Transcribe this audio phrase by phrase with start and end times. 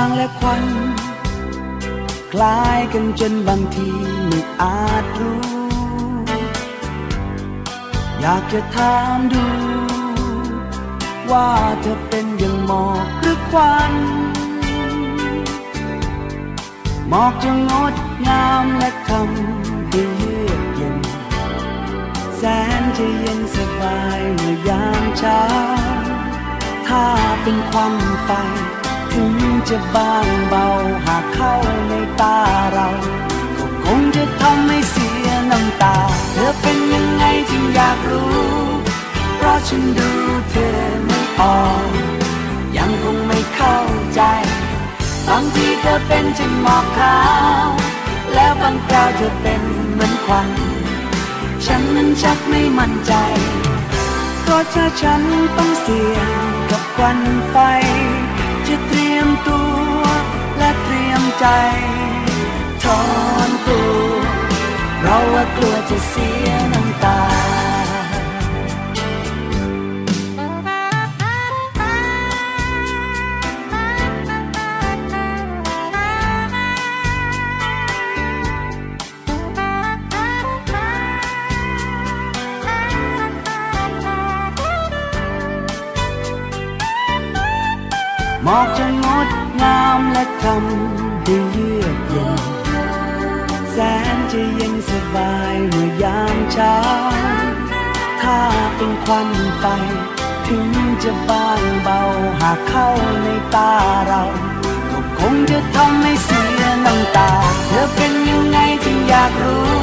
[0.00, 0.64] างและควัน
[2.32, 3.90] คล้ายกันจนบางที
[4.28, 5.40] ไม่อาจรู้
[8.20, 9.44] อยากจะถามดู
[11.30, 13.92] ว่าเธอเป็นอย่างหมอกหรือควัน
[17.08, 17.94] หมอกจะงด
[18.26, 20.96] งามและทำให้เยือกเย็น
[22.36, 22.42] แส
[22.80, 25.42] นจะเย็นสบายเมื่อยามเช้า
[26.86, 27.04] ถ้า
[27.42, 28.30] เป็นควันไฟ
[29.14, 29.34] ถึง
[29.68, 30.66] จะบางเบา
[31.06, 31.54] หากเข้า
[31.88, 32.38] ในตา
[32.72, 32.88] เรา
[33.56, 35.96] ก็คงจะทำให้เสียน้ำตา
[36.32, 38.44] เธอเป็นยังไงจึงอยากรู้
[39.36, 40.10] เพราะฉันดู
[40.50, 41.90] เธอไม่ออก
[42.76, 43.78] ยังคงไม่เข้า
[44.14, 44.22] ใจ
[45.28, 47.18] บางทีเธอเป็นเช่นหมอกขา
[47.66, 47.68] ว
[48.34, 50.50] แล้วบางคราวเธอเป็นเหมือนควัน
[51.66, 53.12] ฉันนั้นชักไม่มั่นใจ
[54.40, 55.22] เพราะถ้าฉัน
[55.56, 56.28] ต้องเสี่ยง
[56.70, 57.18] กับควัน
[57.50, 57.56] ไฟ
[61.38, 61.46] ใจ
[62.84, 63.02] ถอ
[63.48, 64.24] นตัว
[64.98, 67.33] เพราะว่ากลัวจะเสียน้ำตา
[99.66, 99.72] ไฟ
[100.46, 100.68] ถึง
[101.02, 102.00] จะบางเบา
[102.40, 102.88] หากเข้า
[103.22, 103.72] ในตา
[104.06, 104.22] เรา
[104.90, 107.30] ก็คงจะทำให้เสียน้ำตา
[107.68, 109.74] เธอเป็นยังไงจึงอยากรู้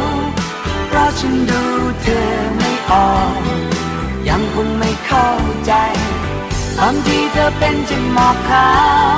[0.87, 1.61] เพราะฉันดู
[2.01, 2.27] เธอ
[2.57, 3.41] ไม่ออก
[4.29, 5.29] ยังคงไม่เข้า
[5.65, 5.73] ใจ
[6.79, 8.69] บางทีเธอเป็นเช่นหมอกขา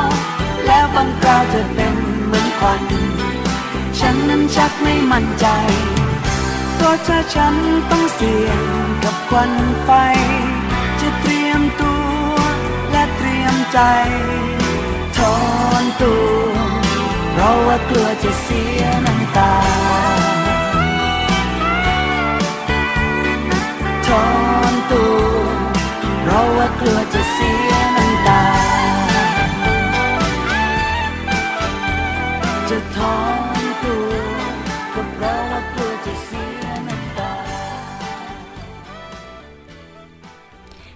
[0.01, 0.03] ว
[0.65, 2.83] แล้วบางคราวเธอเป็นเหมือนควัน
[3.99, 5.47] ฉันนั้นชักไม่มั่นใจ
[6.75, 7.53] เพราะถ้าฉัน
[7.89, 8.61] ต้องเสี่ยง
[9.03, 9.51] กับควัน
[9.85, 9.91] ไฟ
[13.73, 13.79] ใจ
[15.17, 15.35] ถอ
[15.81, 16.55] นตัว
[17.31, 19.53] เพราะว่ากลัวจะเสียน้ำตา
[24.07, 24.27] ถอ
[24.71, 25.15] นตัว
[26.21, 27.72] เพราะว่ากลัวจะเสีย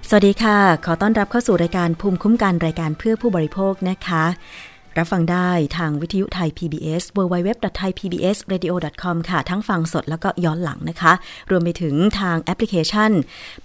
[0.10, 4.24] สวัสดีค่ะ ขอต้อนรับเข้าสู่รายการภูมิคุ้มกันรายการเพื่อผู้บริโภคนะคะ
[4.98, 11.14] รับฟังได้ทางวิทยุไทย PBS www.thaipbsradio.com ค่ะ ทั้งฟังสดแล้วก็ย้อนหลังนะคะ
[11.50, 13.12] รวมไปถึงทางแอปพลิเคชัน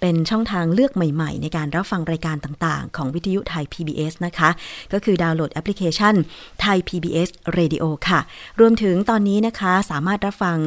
[0.01, 4.51] เป็นช่องทางเลือกใหม่ ๆ ในการรับฟังรายการต่างๆ ของวิทยุไทย PBS นะคะ
[4.93, 6.15] ก็คือดาวน์โหลดแอปพลิเคชัน
[6.61, 7.29] ไทย PBS
[7.59, 8.21] Radio ค่ะ
[8.61, 10.59] รวมถึงตอนนี้นะคะสามารถรับฟัง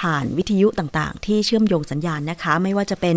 [0.00, 3.16] ผ่านวิทยุต่างๆ ที่เชื่อมโยงสัญญาณนะคะ ไม่ว่าจะเป็น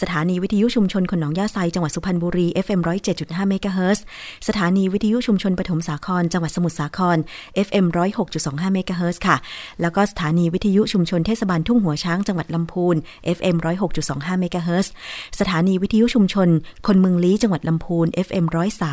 [0.00, 2.80] สถานีวิทยุชุมชนคนหนองหญ้าไซจังหวัดสุพรรณบุรี FM
[3.14, 4.04] 107.5เมกะเฮิรตซ์
[4.48, 7.18] สถานีวิทยุชุมชนปฐมสาครจังหวัดสมุทรสาคร
[7.66, 7.86] FM
[8.30, 9.36] 106.25เมกะเฮิรตซ์ค่ะ
[9.80, 12.96] แล้วก็สถานีวิทยุชุมชนเทศบาลทุ่งหัวช้างจังหวัดลำพูน
[13.36, 13.56] FM
[13.98, 14.92] 106.25เมกะเฮิรตซ์
[15.40, 16.48] สถานีวิทยุชุมชน
[16.86, 18.44] คนเมืองลี้จังหวัดลำพูน FM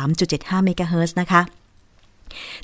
[0.08, 1.63] 103.75เมกะเฮิรตซ์นะคะ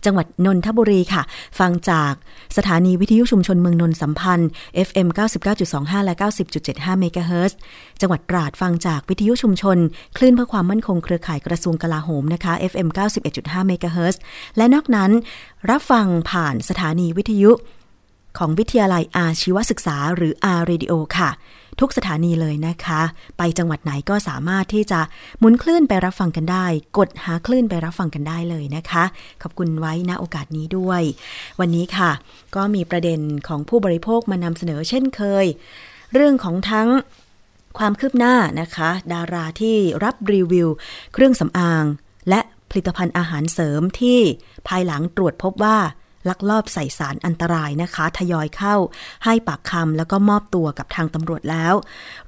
[0.04, 1.22] จังหวัดนนทบุรีค่ะ
[1.58, 2.12] ฟังจาก
[2.56, 4.50] สถานีวิทยุชุมชนเมืองนนท์สัมพันธ์
[4.88, 5.08] FM
[5.56, 6.14] 99.25 และ
[6.58, 7.58] 90.75 เมกะเฮิรตซ์
[8.00, 9.78] จังหวัดตราดฟังจากวิทยุชุมชน
[10.16, 12.88] คลื่นเพื่อความมั่นคงเครือข่ายกระทรวงกลาโหมนะคะ FM
[13.28, 14.20] 91.5 เมกะเฮิรตซ์
[14.56, 15.10] และนอกนั้น
[15.70, 17.50] รับฟังผ่านสถานีวิทยุ
[18.38, 21.30] ของวิทยาลัยอาชีวศึกษาหรือ R Radio ค่ะ
[21.80, 23.00] ทุกสถานีเลยนะคะ
[23.38, 25.00] ไปจังหวัดไหนก็สามารถที่จะ
[25.38, 26.66] หมุนคลื่นไปรับฟังกันได้
[26.98, 29.04] กดหาคลื่นไปรับฟังกันได้เลยนะคะ
[29.42, 31.02] ขอบคุณไว้ณโอกาสนี้ด้วย
[31.60, 32.10] วันนี้ค่ะ
[32.56, 35.46] ก็มีประเด็นของผู้บริโภคมานำเสนอเช่นเคย
[36.14, 36.88] เรื่องของทั้ง
[37.78, 40.68] ความคืบหน้านะคะ ดาราที่รับรีวิว
[41.12, 41.84] เครื่องสำอาง
[42.28, 42.40] และ
[42.70, 44.20] ผลิตภัณฑ์อาหารเสริมที่
[44.68, 45.78] ภายหลังตรวจพบว่า
[46.28, 48.76] ลักลอบใส่สารอันตรายนะคะ ทยอยเข้า
[49.24, 51.74] ให้ปากคำแล้วก็มอบตัวกับทางตำรวจแล้ว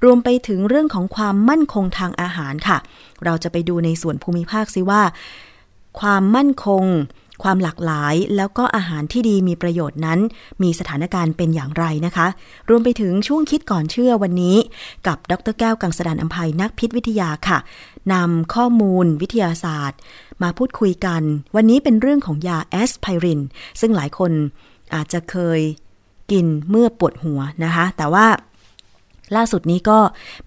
[0.03, 2.77] รวมไปถึงเรื่องของความมั่นคงทางอาหารค่ะ
[3.25, 5.01] เราจะไปดูในส่วนภูมิภาคซิว่า
[5.99, 6.85] ความมั่นคง
[7.43, 10.19] ความหลากหลายแล้วก็อาหารที่ดีมีประโยชน์นั้น
[10.63, 12.27] มีสถานการณ์เป็นอย่างไรนะคะ
[12.69, 14.57] รวมไปถึงช่วงคิดก่อนเชื่อวันนี้
[15.07, 17.59] กับดรแก้วกังสดานอัมภัยนักพิษวิทยาค่ะ
[18.13, 19.99] นำข้อมูลวิทยาศาสตร์
[20.43, 21.21] มาพูดคุยกัน
[21.55, 23.41] วันนี้เป็นเรื่องของยาแอสไพริน
[23.79, 24.31] ซึ่งหลายคน
[24.93, 25.59] อาจจะเคย
[26.31, 28.27] กินเมื่อปวดหัวนะคะ แต่ว่า
[29.35, 29.99] ล่าสุดนี้ก็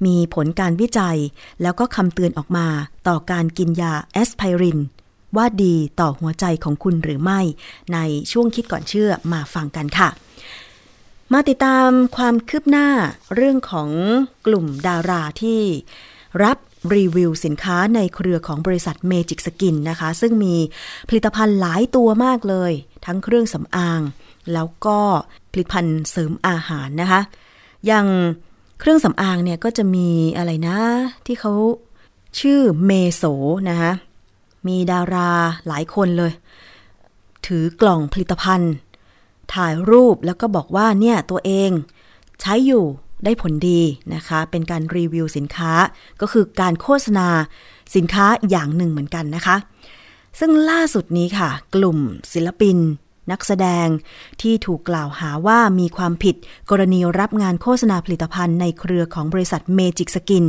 [0.06, 1.18] มีผลการวิจัย
[1.62, 2.66] แล้วก็คำเตือนออกมา
[3.08, 4.78] ต่อการกินยาแอสไพริน
[5.36, 7.40] ว่าดีต่อหัวใจของคุณหรือไม่
[7.92, 7.98] ใน
[8.32, 10.08] ช่วงคิดก่อนเชื่อมาฟังกันค่ะ
[11.32, 12.88] มาติดตามความคืบหน้า
[13.34, 13.90] เรื่องของ
[14.46, 15.60] กลุ่มดาราที่
[16.42, 16.58] รับ
[16.94, 20.54] รีวิวสินค้าในเครือของบริษัท Magic Skin นะคะ ซึ่งมี
[21.08, 22.72] ผลิตภัณฑ์หลายตัวมากเลย
[23.04, 24.00] ทั้งเครื่องสำอาง
[24.52, 24.98] แล้วก็
[25.52, 27.20] ผลิตภัณฑ์เสริมอาหารนะคะ
[27.86, 28.06] อย่าง
[28.80, 30.78] เครื่องสำอางเนี่ยก็จะมีอะไรนะ
[31.26, 31.52] ที่เขา
[32.40, 33.22] ชื่อเมโซ
[33.70, 33.92] นะคะ
[34.68, 35.30] มีดารา
[35.66, 36.32] หลายคนเลย
[37.46, 38.72] ถือกล่องผลิตภัณฑ์
[39.54, 41.70] ถ่ายรูปแล้วก็บอกว่าเนี่ยตัวเอง
[42.40, 42.84] ใช้อยู่
[43.24, 43.80] ได้ผลดี
[44.14, 45.72] นะคะ เป็นการรีวิวสินค้า
[46.20, 47.28] ก็คือการโฆษณา
[47.94, 49.56] สินค้าอย่างหนึ่งเหมือนกันนะคะ
[50.38, 51.98] ซึ่งล่าสุดนี้ค่ะ กลุ่ม
[52.32, 52.76] ศิลปิน
[53.30, 53.86] นักแสดง
[54.42, 56.36] ที่ถูกกล่าวหาว่ามีความผิด
[56.70, 60.44] กรณีรับงานโฆษณาผลิตภัณฑ์ในเครือของบริษัทเมจิกสกิน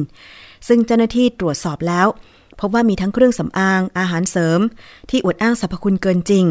[0.67, 2.07] ซึ่งเจ้าหน้าที่ตรวจสอบแล้ว
[2.59, 4.59] พบว่ามีทั้งเครื่องสำอาง อาหารเสริม
[5.09, 6.45] ที่อวดอ้างสรรพคุณเกินจริง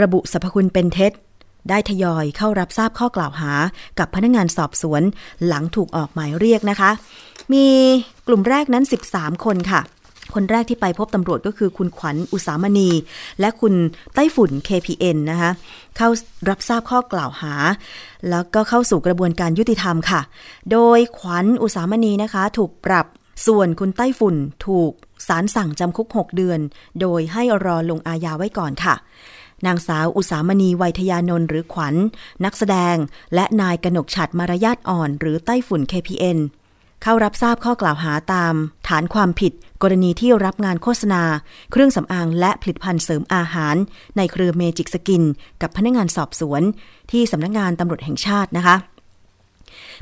[0.00, 1.12] ระบุสรรพคุณเป็นเท็จ
[1.68, 3.52] ได้ทยอยเข้ารับทราบข้อกล่าวหา
[3.98, 5.02] กับพนักงงานสอบสวน
[5.46, 6.90] หลังถูกออกหมายเรียกนะคะ
[7.52, 7.66] มี
[8.26, 9.80] กลุ่มแรกนั้น 13 คนค่ะ
[10.34, 12.90] คนแรกที่ไปพบตำรวจก็คือคุณขวัญอุสามณี
[13.40, 13.74] และคุณ
[14.14, 15.50] ไต้ฝุ่น KPN นะคะ
[15.96, 16.08] เข้า
[16.48, 17.54] รับทราบข้อกล่าวหา
[18.30, 20.20] แล้วก็เข้าสู่กระบวนการยุติธรรมค่ะ
[20.72, 23.06] โดยขวัญอุสามณีนะคะ ถูกปรับ
[23.46, 24.36] ส่วนคุณไต้ฝุ่น
[24.66, 24.92] ถูก
[25.28, 26.60] ศาลสั่งจำคุก 6 เดือน
[27.00, 28.94] โดยให้รอลงอาญาไว้ก่อนค่ะ
[29.66, 31.94] นางสาวอุสามณีวัยทยานนท์หรือขวัญ
[32.44, 32.96] นักแสดง
[33.34, 36.38] และนายกนกฉัดมารยาทอ่อน หรือไต้ฝุ่น KPN
[37.02, 38.54] เข้ารับทราบข้อกล่าวหาตาม
[38.88, 39.52] ฐานความผิด
[39.82, 41.22] กรณีที่รับงานโฆษณา
[41.70, 43.76] เครื่องสำอางและผลิตภัณฑ์เสริมอาหาร
[44.16, 45.22] ในเครือเมจิกสกิน
[45.62, 46.62] กับพนักงานสอบสวน
[47.10, 48.76] ที่สำนักงงานตำรวจแห่งชาตินะคะ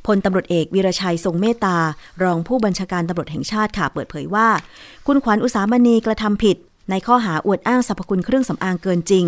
[0.07, 1.77] พลตำรวจเอกวีรชัยทรงเมตตา
[2.23, 4.49] รองผู้บัญชาการตำรวจแห่งชาติค่ะเปิดเผยว่า
[5.07, 6.57] คุณขวัญอุสามณีกระทำผิด
[6.91, 9.25] ในข้อหาอวดอ้างสรรพคุณเครื่องสำอางเกินจริง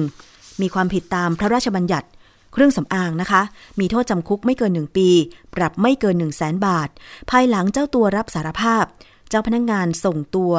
[0.61, 2.09] มีความผิดตามพระราชบัญญัติ
[2.53, 3.43] เครื่องสำอางนะคะ
[3.81, 5.09] มีโทษจำคุกไม่เกินหนึ่งปี
[5.55, 6.89] ปรับไม่เกินหนึ่งแสนบาท
[7.31, 8.85] ภายหลังเจ้าตัวรับสารภาพ
[9.29, 10.55] เจ้าพนักงงานส่งตัว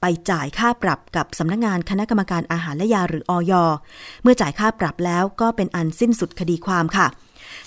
[0.00, 3.52] ไปจ่ายค่าปรับกับสำนักงงานคณะกรรมการอาหารและยาหรืออย
[4.22, 7.06] เมื่อจ่ายค่าปรับแล้วก็เป็นอันสิ้นสุดคดีความค่ะ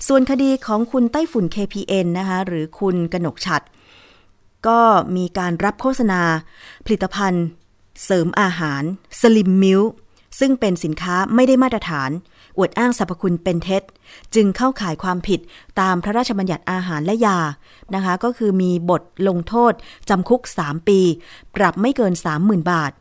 [0.06, 3.62] ส่วนคดีของคุณไต้ฝุ่น KPN นะคะหรือคุณกนกฉัด
[4.68, 4.80] ก็
[5.16, 6.22] มีการรับโฆษณา
[6.86, 7.46] ผลิตภัณฑ์
[8.04, 8.84] เสริมอาหาร
[9.22, 9.82] สลิมมิล
[10.40, 12.12] ซึ่งเป็นสินค้าไม่ได้มาตรฐาน
[12.58, 13.84] อวดอ้างสรรพคุณเป็นเท็จ
[14.36, 15.40] จึงเข้าข่ายความผิด
[15.80, 17.40] ตามพระราชบัญญัติอาหารและยา
[17.96, 19.74] นะคะ ก็คือมีบทลงโทษ
[20.10, 21.00] จำคุก 3 ปี
[21.56, 22.92] ปรับไม่เกิน 30,000 บาท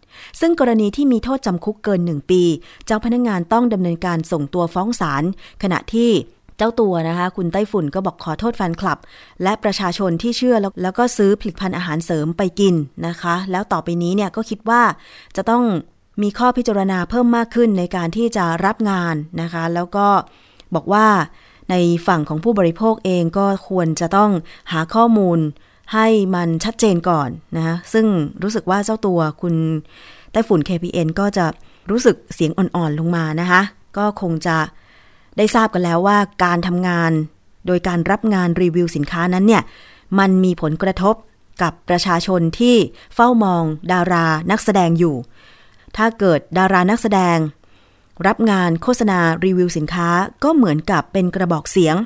[0.41, 2.43] ซึ่งกรณีที่มีโทษจำคุกเกิน 1 ปี
[2.87, 5.23] เจ้าพนักงงานต้องดำเนินการส่งตัวฟ้องศาล
[5.63, 6.11] ขณะที่
[6.59, 8.99] เจ้าตัวนะคะ คุณไต้ฝุ่นก็บอกขอโทษแฟนคลับ
[9.43, 12.75] และประชาชนที่เชื่อแล้วแล้วก็ซื้อผลิตภัณฑ์อาหารเสริมไปกิน
[13.07, 14.83] นะคะ แล้วต่อไปนี้เนี่ยก็คิดว่า
[15.37, 15.65] จะต้อง
[16.23, 20.07] มีข้อพิจารณาเพิ่มมากขึ้นในการที่จะรับงานนะคะ แล้วก็
[20.75, 21.07] บอกว่า
[21.71, 21.75] ใน
[22.07, 24.31] ฝั่งของผู้บริโภคเองก็ควรจะต้อง
[24.73, 25.39] หาข้อมูล
[25.95, 28.07] ให้มันชัดเจนก่อนนะคะซึ่ง
[28.43, 29.55] รู้สึกว่าเจ้าตัวคุณ
[30.33, 31.47] ไต้ฝุ่น KPN ก็จะ
[31.91, 33.61] รู้สึกเสียงอ่อนๆลงมานะคะ
[33.97, 34.57] ก็คงจะ
[35.37, 37.13] ได้ทราบกันแล้วว่าการทำงาน
[37.67, 39.63] โดยการรับงานรีวิวสินค้านั้นเนี่ย
[40.19, 41.15] มันมีผลกระทบ
[41.63, 42.77] กับประชาชนที่
[43.15, 45.17] เฝ้ามองดารานักแสดงอยู่
[45.97, 47.39] ถ้าเกิดดารานักแสดง
[48.27, 50.09] รับงานโฆษณารีวิวสินค้า
[50.45, 51.97] ก็เหมือนกับเป็นกระบอกเสียง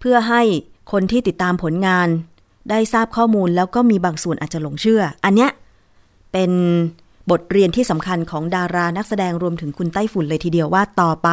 [0.00, 0.42] เพื่อให้
[0.92, 2.08] คนที่ติดตามผลงาน
[2.70, 5.50] ได้ทราบข้อมูลแล้วก็มีบางส่วนอาจจะหลงเชื่อ อันเนี้ย
[6.32, 6.50] เป็น
[7.30, 11.28] บทเรียนที่สำคัญของดารานักแสดงรวมถึงคุณไต้ฝุ่นเลยทีเดียวว่าต่อไป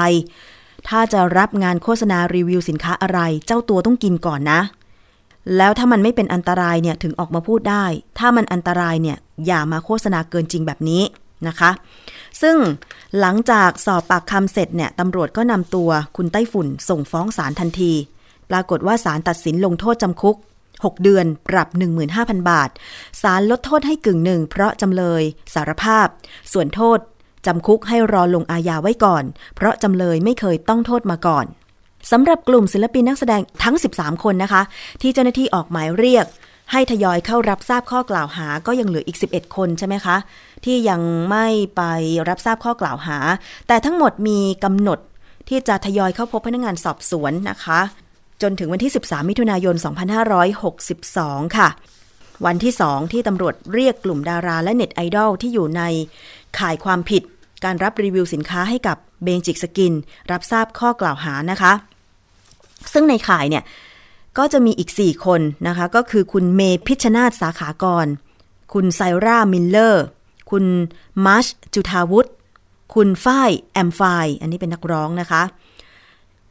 [0.88, 4.62] ถ้าจะรับงานโฆษณารีวิวสินค้าอะไร เจ้าตัวต้องกินก่อนนะ
[5.58, 7.86] แล้วถ้ามันไม่เป็นอันตรายเนี่ยถึงออกมาพูดได้
[8.20, 11.04] ถ้ามันอันตรายเนี่ยอย่ามาโฆษณาเกินจริงแบบนี้
[11.48, 11.72] นะคะ
[12.42, 12.56] ซึ่ง
[13.20, 17.94] หลังจากสอบปากคำเสร็จเนี่ยตำรวจก็นำตัวคุณไต้ฝุ่นส่งฟ้องศาลทันที
[18.50, 20.38] ปรากฏว่าศาลตัดสินลงโทษจำคุก
[20.74, 21.68] 6 เดือน ปรับ
[22.10, 22.70] 15,000 บาท
[23.22, 25.24] ศาลลดโทษให้กึ่งหนึ่งเพราะจำเลย
[25.54, 26.08] สารภาพ
[26.54, 26.98] ส่วนโทษ
[27.46, 29.24] จำคุกให้รอลงอาญาไว้ก่อน
[29.56, 31.46] เพราะจำเลยไม่เคยต้องโทษมาก่อน
[32.12, 34.62] สำหรับกลุ่มศิลปินนักแสดงทั้ง 13 คนนะคะ
[35.02, 36.26] ที่เจ้าหน้าที่ออกหมายเรียก
[36.72, 40.16] ให้ทยอยเข้ารับทราบข้อกล่าวหาก็ยังเหลืออีก 11 คนใช่ไหมคะ
[40.66, 41.82] ที่ยังไม่ไป
[42.30, 43.18] รับทราบข้อกล่าวหา
[43.68, 45.00] แต่ทั้งหมดมีกำหนด
[45.50, 47.80] ที่จะทยอยเข้าพบพนักงานสอบสวนนะคะ
[48.42, 49.76] จนถึงวันที่ 13 มิถุนายน
[50.62, 51.70] 2562 ค่ะ
[52.46, 55.84] วันที่ 2 ที่ตำรวจเรียกกลุ่มดาราและเน็ตไอดอลที่อยู่ใน
[56.60, 57.24] ข่ายความผิด
[57.64, 59.94] การรับรีวิวสินค้าให้กับ Magic Skin
[60.32, 61.74] รับทราบข้อกล่าวหานะคะ
[62.94, 63.64] ซึ่งในข่ายเนี่ย
[64.38, 68.08] ก็จะมีอีก 4 คนนะคะ ก็คือคุณเมย์พิชญ์นาฏสาขากร
[68.74, 70.06] คุณไซร่ามิลเลอร์
[70.52, 70.66] คุณ
[71.26, 72.32] มาร์ชจุฑาวุฒิ
[72.94, 74.02] คุณฝ้าย AM Fine
[74.42, 75.44] อันนี้เป็นนักร้องนะคะ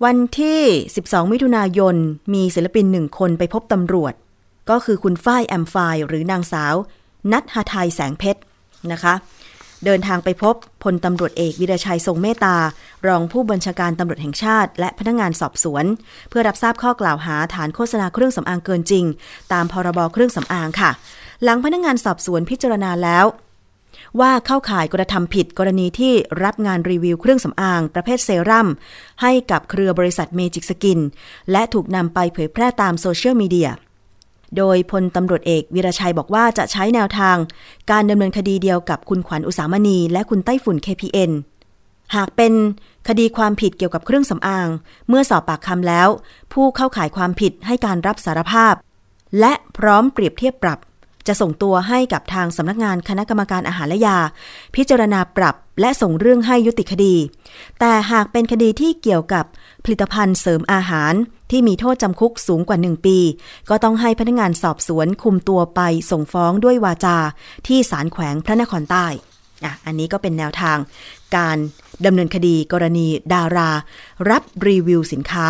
[0.04, 0.60] วันที่
[0.98, 1.94] 12 มิถุนายน
[2.34, 4.14] มีศิลปินหนึ่งคนไปพบตำรวจ
[4.70, 5.76] ก็คือคุณฝ้าย AM Fine
[6.06, 6.74] หรือนางสาว
[7.32, 8.40] ณัฐหทัยแสงเพชร
[8.92, 9.14] นะคะ
[9.84, 12.56] เดินทางไปพบพลตำรวจเอกวิรชัยทรงเมตตา
[13.06, 15.84] รองผู้บัญชาการตำรวจแห่งชาติ และพนักงานสอบสวน
[16.28, 19.04] เพื่อรับทราบข้อกล่าวหาฐานโฆษณาเครื่องสำอางเกินจริง
[19.52, 20.90] ตามพรบเครื่องสำอางค่ะ
[21.42, 23.26] หลังพนักงานสอบสวนพิจารณาแล้ว
[24.20, 26.12] ว่าเข้าข่ายกระทำผิดกรณีที่
[26.44, 28.68] รับงานรีวิวเครื่องสำอางประเภทเซรั่ม
[29.22, 31.00] ให้กับเครือบริษัท Magic Skin
[31.52, 33.70] และถูกนำไปเผยแพร่ตามโซเชียลมีเดีย
[34.56, 37.36] โดยพลตำรวจเอกวิรชัยบอกว่าจะใช้แนวทาง
[37.90, 41.30] การดำเนินคดีเดียวกับคุณขวัญอุษามณี และคุณไต้ฝุ่น KPN
[42.16, 42.52] หากเป็น
[43.08, 44.68] คดีความผิดเกี่ยวกับเครื่องสำอาง
[45.08, 46.08] เมื่อสอบปากคำแล้ว
[46.52, 48.74] ผู้เข้าข่ายความผิดให้การรับสารภาพ
[49.40, 50.78] และพร้อมเปรียบเทียบปรับ
[51.26, 54.18] จะส่งตัวให้กับทางสำนักงานคณะกรรมการอาหารและยา
[54.74, 57.14] พิจารณาปรับและส่งเรื่องให้ยุติคดี
[57.80, 59.44] แต่หากเป็นคดีที่เกี่ยวกับ
[59.84, 61.14] ผลิตภัณฑ์เสริมอาหาร
[61.50, 63.18] ที่มีโทษจำคุกสูงกว่า 1 ปี
[63.68, 65.80] ก็ต้องให้พนักงานสอบสวนคุมตัวไป
[66.10, 67.18] ส่งฟ้องด้วยวาจา
[67.66, 69.06] ที่ศาลแขวงพระนครใต้
[69.64, 70.78] อะอันนี้ก็เป็นแนวทาง
[71.36, 71.56] การ
[72.06, 73.70] ดำเนินคดีกรณีดารา
[74.30, 75.46] รับรีวิวสินค้า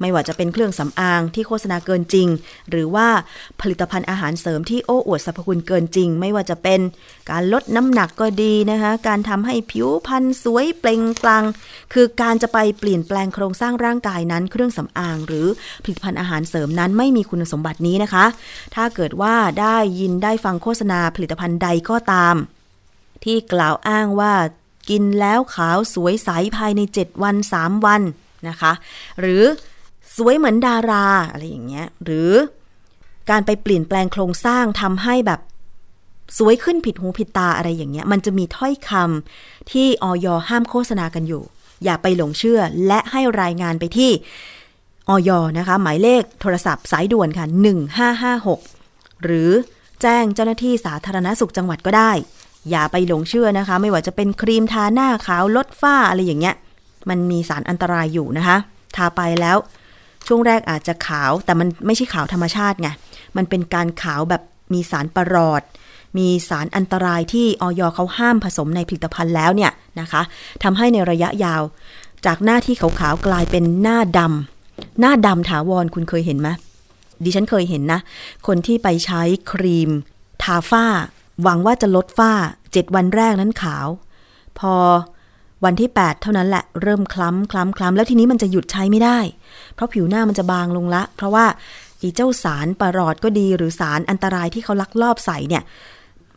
[0.00, 2.28] ไม่ว่าจะเป็นเครื่องสำอางที่โฆษณาเกินจริง
[2.70, 3.08] หรือว่า
[3.60, 6.80] ผลิตภัณฑ์อาหารเสริมที่โอ้อวดสรรพคุณเกินจริง ไม่ว่าจะเป็น
[7.30, 11.44] การลดน้ำหนักก็ดีนะคะ การทำให้ผิวพรรณสวยเปล่งปลัง
[11.92, 15.46] คือการจะไปเปลี่ยนแปลงโครงสร้างร่างกายนั้น เครื่องสำอาง หรือ
[15.82, 18.24] ผลิตภัณฑ์อาหารเสริมนั้นไม่มีคุณสมบัตินี้นะคะ
[18.74, 22.36] ถ้าเกิดว่าได้ยินได้ฟังโฆษณาผลิตภัณฑ์ใดก็ตาม
[23.24, 24.34] ที่กล่าวอ้างว่า
[24.90, 28.02] กินแล้วขาวสวยใสภายใน 7 วัน 3 วัน
[28.48, 28.72] นะคะ
[29.20, 29.44] หรือ
[30.16, 32.32] สวยเหมือนดาราอะไรอย่างเงี้ย หรือ
[33.30, 35.40] การไปเปลี่ยนแปลงโครงสร้างทำให้แบบ
[36.38, 41.42] สวยขึ้นผิดหูผิดตาอะไรอย่างเงี้ย มันจะมีถ้อยคำที่ออยห้ามโฆษณากันอยู่
[41.84, 44.10] อย่าไปหลงเชื่อและให้รายงานไปที่
[45.08, 47.46] ออยนะคะ หมายเลขโทรศัพท์สายด่วนค่ะ
[48.56, 49.50] 1556 หรือ
[50.02, 52.12] แจ้งเจ้าหน้าที่สาธารณสุขจังหวัดก็ได้
[52.70, 56.54] อย่าไปหลงเชื่อนะคะ ไม่ว่าจะเป็นครีมทาหน้าขาวลดฝ้าอะไรอย่างเงี้ย
[57.08, 58.56] มันมีสารอันตรายอยู่นะคะ
[58.96, 59.56] ทาไปแล้ว
[60.28, 62.88] ช่วงแรกอาจจะขาวแต่มันไม่ใช่ขาวธรรมชาติไง
[63.36, 64.42] มันเป็นการขาวแบบ
[64.74, 65.62] มีสารประหลอด
[66.18, 70.22] มีสารอันตรายที่ออยเขาห้ามผสมในผลิตภัณฑ์แล้วเนี่ยนะคะ
[70.62, 71.62] ทำให้ในระยะยาว
[72.26, 76.48] จากหน้าที่ขาวๆกลายเป็นหน้าดำหน้าดำถาวรคุณเคยเห็นไหม
[77.24, 78.00] ดิฉันเคยเห็นนะ
[78.46, 79.90] คนที่ไปใช้ครีม
[80.42, 80.86] ทาฝ้า
[81.42, 82.32] หวังว่าจะลดฝ้า
[82.72, 83.86] เจ็ดวันแรกนั้นขาว
[84.58, 84.74] พอ
[85.64, 89.18] วันที่ 8 เท่านั้นแหละเริ่มคล้ำคล้ำคล้ำแล้วทีนี้มันจะหยุดใช้ไม่ได้
[89.78, 91.46] เพราะผิวหน้ามันจะบางลงละ เพราะว่า
[92.02, 95.62] อีเจ้าสารประหลอดก็ดีหรือสารอันตรายที่เขาลักลอบใส่เนี่ย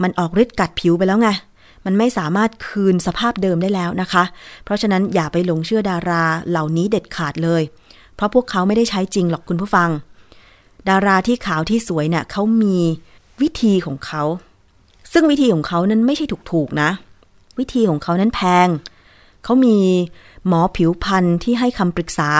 [0.04, 1.30] มันออกฤทธิ์กัดผิวไปแล้วไง
[1.86, 4.24] มันไม่สามารถคืนสภาพเดิมได้แล้วนะคะ
[4.64, 7.62] เพราะฉะนั้นอย่าไปหลงเชื่อดาราเหล่านี้เด็ดขาดเลย
[8.16, 9.90] เพราะพวกเขาไม่ได้ใช้จริงหรอกคุณผู้ฟัง
[10.90, 12.78] ดาราที่ขาวที่สวยเนี่ยเขามี
[13.42, 14.24] วิธีของเขา
[15.14, 16.90] ซึ่งวิธีของเขานั้นไม่ใช่ถูกๆนะ
[17.60, 18.68] วิธีของเขานั้นแพง
[19.44, 19.78] เขามี
[20.48, 22.32] หมอผิวพรรณที่ให้คำปรึกษา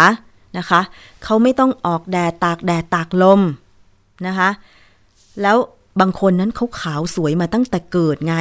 [0.58, 0.82] นะคะ
[1.24, 3.42] เขาไม่ต้องออกแดดตากแดดตากลม
[4.28, 4.50] นะคะ
[5.42, 5.58] แล้ว
[6.00, 8.36] บางคนนั้นเขาขาวสวยมาตั้งแต่เกิดไง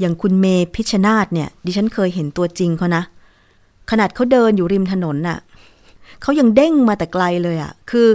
[0.00, 3.02] อย่างคุณเมพิชนาธเนี่ย ดิฉันเคยเห็นตัวจริงเขานะ
[3.90, 5.38] ขนาดเขาเดินอยู่ริมถนนน่ะ
[6.22, 8.08] เขายังเด้งมาแต่ไกลเลยอะ่ะ คือ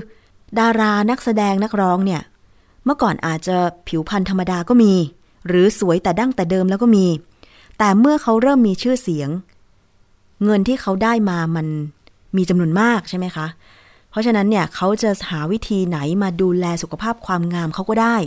[0.60, 2.22] ดารานักแสดงนักร้องเนี่ย
[2.86, 4.94] เมื่อก่อนอาจจะผิวพรรณธรรมดาก็มี
[5.48, 7.06] หรือสวยแต่ดั้งแต่เดิมแล้วก็มี
[7.78, 9.30] แต่เมื่อเขาเริ่มมีชื่อเสียง
[10.44, 11.68] เงินที่เขาได้มามัน
[12.38, 13.48] มีจำนวนมากใช่ไหมคะ
[14.10, 18.18] เพราะฉะนั้นเนี่ยเขาจะหาวิธีไหนมาดูแลสุขภาพความงามเขาก็ได้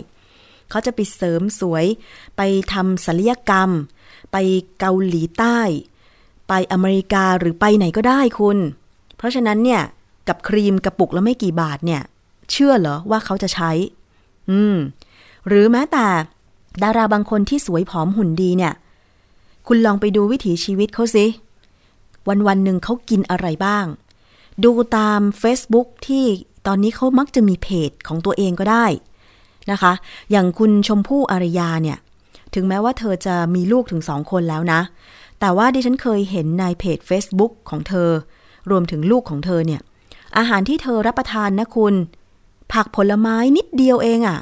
[0.69, 1.85] เขาจะไปเสริมสวย
[2.37, 2.41] ไป
[2.73, 3.69] ทำศัลยกรรม
[4.31, 4.37] ไป
[4.79, 5.59] เกาหลีใต้
[6.49, 8.57] ไปอเมริกาหรือไปไหนก็ได้คุณ
[9.17, 9.81] เพราะฉะนั้นเนี่ย
[10.27, 12.01] กับครีมกระปุกแล้วไม่กี่บาทเนี่ย
[12.51, 13.71] เชื่อเหรอว่าเขาจะใช้
[14.49, 14.75] อืม
[15.47, 16.05] หรือแม้แต่
[16.83, 18.73] ดาราบางคนที่สวยผอมหุ่นดีเนี่ย
[19.67, 21.25] คุณลองไปดูวิถีชีวิตเขาสิ
[22.27, 23.85] วันวันหนึ่งเขากินอะไรบ้าง
[24.63, 26.25] ดูตาม Facebook ที่
[26.67, 28.85] ตอนนี้เขามักจะมีเพจของตัวเองก็ได้
[29.71, 29.93] นะคะ
[30.31, 31.97] อย่างคุณชมพู่อารยาเนี่ย
[32.53, 34.81] ถึงแม้ว่าเธอจะมีลูกถึงสองคนแล้วนะ
[35.39, 38.09] แต่ว่าดิฉันเคยเห็นในเพจ Facebook ของเธอ
[38.69, 39.81] รวมถึงลูกของเธอเนี่ย
[40.37, 41.93] อาหารที่เธอรับประทานนะคุณ
[42.73, 44.39] ผักผลไม้นิดเดียวเองอะ่ะ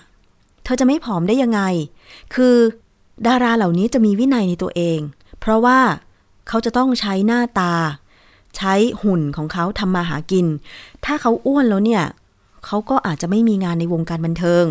[0.64, 1.62] เธอจะไม่ผอมได้ยังไง
[2.34, 2.56] คือ
[3.28, 5.00] ดาราเหล่านี้จะมีวินัยในตัวเอง
[5.40, 5.80] เพราะว่า
[6.48, 7.74] เขาจะต้องใช้หน้าตา
[8.58, 8.74] ใช้
[9.04, 10.46] หุ่นของเขาทำมาหากิน
[11.06, 12.04] ถ้าเขาอ้วนแล้วเนี่ย
[12.66, 14.66] เขาก็อาจจะไม่มีงานในวงการบันเทิง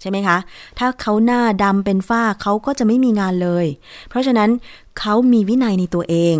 [0.00, 0.38] ใช่ไหมคะ
[0.78, 3.66] ถ้าเขาหน้าดำเป็นฝ้าเขาก็จะไม่มีงานเลย
[4.08, 4.50] เพราะฉะนั้น
[4.98, 6.36] เขามีวินัยในตัวเอง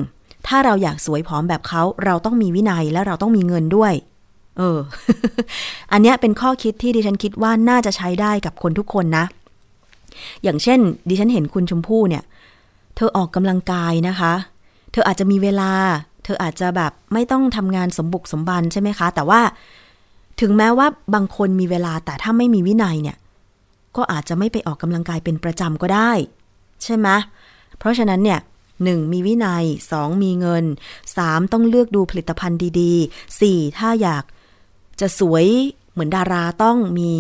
[0.46, 3.92] ถ้าเราอยากสวยผอมแบบเขาเราต้องมีวินัยและเราต้องมีเงินด้วย
[4.58, 4.78] เออ
[5.92, 9.24] อันเนี้ยเป็นข้อคิดที่ดิฉันคิดว่าน่าจะใช้ได้กับคนทุกคนนะ
[10.42, 12.24] อย่างเช่น ดิฉันเห็นคุณชมพู่เนี่ย
[12.96, 14.32] เธอออกกำลังกายนะคะ
[14.98, 15.72] ธออาจจะมีเวลา
[16.24, 19.40] เธออาจจะแบบไม่ต้องทำงานสมบุกสมบันใช่ไหมคะ แต่ว่า
[20.40, 23.16] ถึงแม้ว่าบางคนมีเวลาแต่ถ้าไม่มีวินัยเนี่ย
[23.96, 26.10] ก็อาจจะไม่ไปออกกำลังกายเป็นประจำก็ได้
[26.82, 27.08] ใช่ไหม
[27.78, 28.40] เพราะฉะนั้นเนี่ย
[28.84, 30.64] หนึ่งมีวินัยสองมีเงิน
[31.16, 34.24] สามต้องเลือกดูผลิตภัณฑ์ดีๆสี่ถ้าอยาก
[35.00, 35.46] จะสวย
[35.92, 37.10] เหมือนดาราต้องมี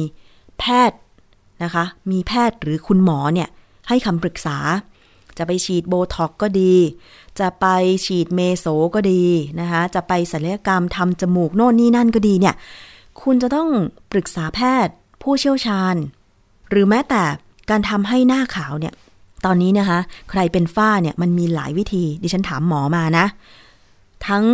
[0.58, 0.98] แพทย์
[1.62, 3.48] นะคะ มีแพทย์หรือคุณหมอเนี่ย
[3.88, 4.58] ให้คำปรึกษา
[5.38, 6.74] จะไปฉีดโบท็อกก็ดี
[7.40, 7.66] จะไป
[8.04, 9.22] ฉีดเมโสก็ดี
[9.60, 12.54] นะคะจะไปศัลยกรรมทำจมูกโน่นนี่นั่นก็ดีเนี่ย
[13.22, 13.68] คุณจะต้อง
[14.12, 15.94] ปรึกษาแพทย์ ผู้เชี่ยวชาญ
[16.70, 17.22] หรือแม้แต่
[17.70, 18.94] การทำให้หน้าขาวเนี่ย
[19.44, 19.98] ตอนนี้นะคะ
[20.30, 23.26] ใครเป็นฝ้าเนี่ยมันมีหลายวิธี ดิฉันถามหมอมานะ
[24.26, 24.44] ทั้ง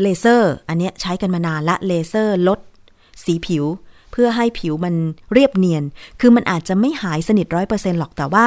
[0.00, 2.58] เลเซอร์ อันเนี้ยใช้กันมานานละเลเซอร์ลด
[3.24, 3.64] สีผิว
[4.12, 4.94] เพื่อให้ผิวมัน
[5.32, 5.84] เรียบเนียน
[6.20, 8.46] คือมันอาจจะไม่หายสนิทร้อยเปอร์เซ็นต์หรอกแต่ว่า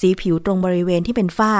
[0.00, 1.54] สีผิวตรงบริเวณที่เป็นฝ้า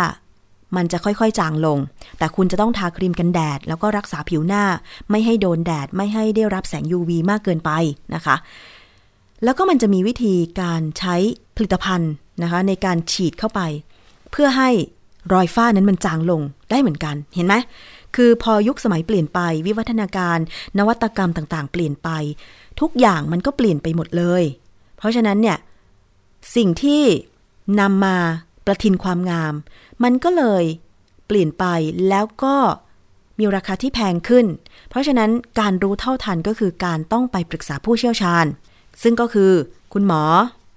[0.76, 1.78] มันจะค่อยๆจางลง
[2.18, 4.64] แต่คุณจะต้องทาครีมกันแดด แล้วก็รักษาผิวหน้า
[5.10, 7.70] ไม่ให้โดนแดด ไม่ให้ได้รับแสง UV มากเกินไป
[8.14, 8.36] นะคะ
[9.44, 11.14] แล้วก็มันจะมีวิธีการใช้
[11.56, 13.60] ผลิตภัณฑ์นะคะในการฉีดเข้าไป
[14.30, 14.70] เพื่อให้
[15.32, 16.40] รอยฝ้านั้นมันจางลง
[16.70, 17.54] ได้เหมือนกัน เห็นไหม
[18.16, 20.38] คือพอยุคสมัยเปลี่ยนไป วิวัฒนาการ
[20.78, 22.08] นวัตกรรมต่างๆ เปลี่ยนไป
[22.80, 24.42] ทุกอย่างมันก็เปลี่ยนไปหมดเลย
[24.96, 25.58] เพราะฉะนั้นเนี่ย
[26.56, 27.02] สิ่งที่
[27.80, 28.16] นำมา
[28.66, 29.54] ประทินความงาม
[30.04, 30.64] มันก็เลย
[31.26, 31.64] เปลี่ยนไป
[32.08, 32.56] แล้วก็
[33.38, 34.46] มีราคาที่แพงขึ้น
[34.88, 38.46] เพราะฉะนั้นการรู้เท่าทันก็คือการต้องไปปรึกษาผู้เชี่ยวชาญ
[39.02, 39.50] ซึ่งก็คือ
[39.92, 40.22] คุณหมอ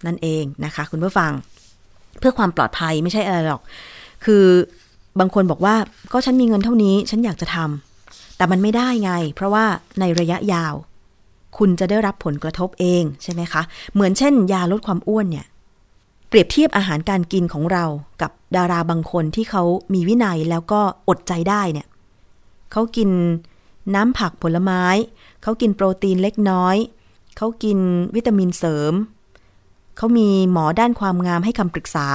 [0.06, 1.32] นั่นเองนะคะ คุณผู้ฟัง
[2.20, 3.62] เพื่อความปลอดภัยไม่ใช่อะไรหรอก
[4.26, 4.46] คือ
[5.20, 5.76] บางคนบอกว่า
[6.14, 9.66] ก็ฉันมีเงินเท่านี้ฉันอยากจะทำแต่มันไม่ได้ไง เพราะว่า
[10.00, 10.74] ในระยะยาว
[11.58, 13.62] คุณจะได้รับผลกระทบเองใช่ไหมคะ
[13.94, 15.46] เหมือนเช่น ยาลดความอ้วนเนี่ย
[16.28, 17.86] เปรียบเทียบอาหารการกินของเรา
[18.22, 19.64] กับดาราบางคนที่เขา
[19.94, 21.88] มีวินัยแล้วก็อดใจได้เนี่ย
[22.72, 23.10] เขากิน
[23.96, 24.84] น้ำผักผลไม้
[25.44, 26.76] เขากินโปรตีนเล็กน้อย
[27.38, 27.78] เขากิน
[28.16, 28.94] วิตามินเสริม
[29.98, 32.08] เขามีหมอด้านความงามให้คำปรึกษา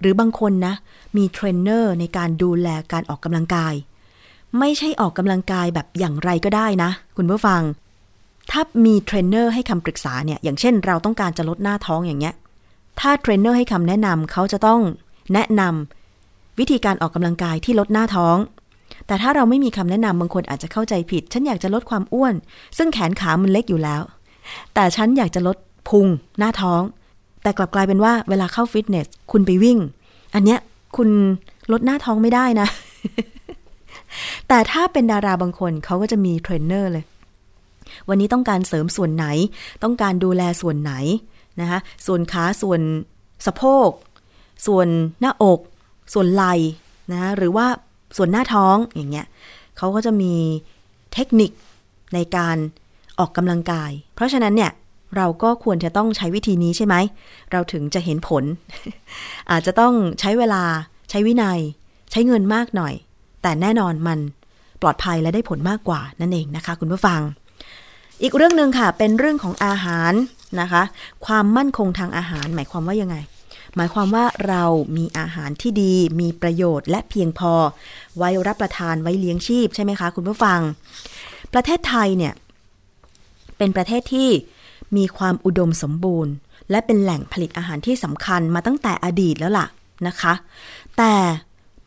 [0.00, 0.74] หรือบางคนนะ
[1.16, 3.74] มีเทรนเนอร์ในการดูแลการออกกำลังกาย
[4.58, 7.62] ไม่ใช่ออกกำลังกายแบบอย่างไรก็ได้นะ คุณผู้ฟัง
[8.50, 12.34] ถ้ามีเทรนเนอร์ให้คำปรึกษาเนี่ย อย่างเช่นเราต้องการจะลดหน้าท้องอย่างเงี้ย
[13.00, 14.80] ถ้าเทรนเนอร์ให้คำแนะนำเขาจะต้อง
[15.34, 18.36] แนะนำวิธีการออกกำลังกายที่ลดหน้าท้อง
[19.06, 22.34] แต่ถ้าเราไม่มีคำแนะนำบางคนอาจจะเข้าใจผิด ฉันอยากจะลดความอ้วน
[22.78, 24.02] ซึ่งแขนขามันเล็กอยู่แล้ว
[24.74, 25.56] แต่ฉันอยากจะลด
[25.88, 26.06] พุง
[26.38, 26.82] หน้าท้อง
[27.42, 29.78] แต่กลับกลายเป็นว่าเวลาเข้าฟิตเนสคุณไปวิ่ง
[30.34, 30.58] อันเนี้ย
[30.96, 31.08] คุณ
[31.72, 32.68] ลดหน้าท้องไม่ได้นะ
[34.48, 37.04] แต่ถ้าเป็นดาราบางคนเขาก็จะมีเทรนเนอร์เลย
[38.08, 39.26] วันนี้ต้องการเสริมส่วนไหน
[39.82, 40.92] ต้องการดูแลส่วนไหน
[41.60, 42.80] นะคะส่วนขาส่วน
[43.46, 43.90] สะโพก
[44.66, 44.88] ส่วน
[45.20, 45.60] หน้าอก
[46.14, 46.54] ส่วนไหล่
[47.12, 47.66] นะหรือว่า
[48.16, 49.26] ส่วนหน้าท้องอย่างเงี้ย
[49.76, 50.34] เขาก็จะมี
[51.14, 51.50] เทคนิค
[52.14, 52.56] ในการ
[53.18, 54.72] ออกกำลังกาย เพราะฉะนั้นเนี่ย
[55.16, 56.94] เราก็ควรจะต้องใช้วิธีนี้ใช่ไหม
[57.52, 58.44] เราถึงจะเห็นผล
[59.50, 60.62] อาจจะต้องใช้เวลา
[61.10, 61.60] ใช้วินัย
[62.10, 62.94] ใช้เงินมากหน่อย
[63.42, 64.18] แต่แน่นอนมัน
[64.82, 67.20] ปลอดภัยและได้ผลมากกว่านั่นเองนะคะ คุณผู้ฟัง
[68.22, 70.12] อีกเรื่องหนึ่งค่ะ เป็นเรื่องของอาหาร
[70.60, 70.82] นะคะ
[71.26, 73.16] ความมั่นคงทางอาหารหมายความว่ายังไง
[73.76, 74.64] หมายความว่าเรา
[74.96, 77.52] มีอาหารที่ดี มีประโยชน์และเพียงพอ
[78.16, 80.60] ไว้รับประทานไว้เลี้ยงชีพใช่ไหมคะคุณผู้ฟัง
[81.52, 82.34] ประเทศไทยเนี่ย
[83.58, 84.30] เป็นประเทศที่
[84.96, 86.32] มีความอุดมสมบูรณ์
[86.70, 89.66] และเป็นแหล่งผลิตอาหารที่สำคัญมาตั้งแต่อดีตแล้วล่ะ
[90.06, 90.34] นะคะ
[90.98, 91.14] แต่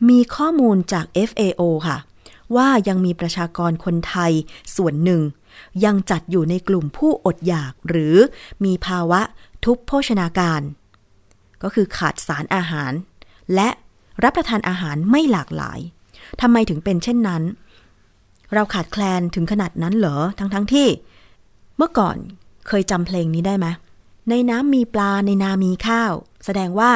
[0.09, 1.97] มีข้อมูลจาก FAO ค่ะ
[2.55, 4.31] ว่ายังมีประชากรคนไทย
[4.75, 5.21] ส่วนหนึ่ง
[5.85, 8.15] ยังจัดอยู่ในกลุ่มผู้อดอยากหรือ
[8.65, 9.21] มีภาวะ
[9.65, 10.61] ทุพโภชนาการ
[11.63, 12.91] ก็คือขาดสารอาหาร
[13.55, 13.69] และ
[14.23, 15.79] รับประทานอาหารไม่หลากหลาย
[16.41, 17.43] ทำไมถึงเป็นเช่นนั้น
[18.53, 20.87] เราขาดแคลนถึงขนาดนั้นเหรอ ทั้งๆทที่
[21.77, 22.17] เมื่อก่อน
[22.67, 23.67] เคยจำเพลงนี้ได้ไหม
[24.29, 26.13] ในน้ำมีปลาในนามีข้าว
[26.45, 26.91] แสดงว่า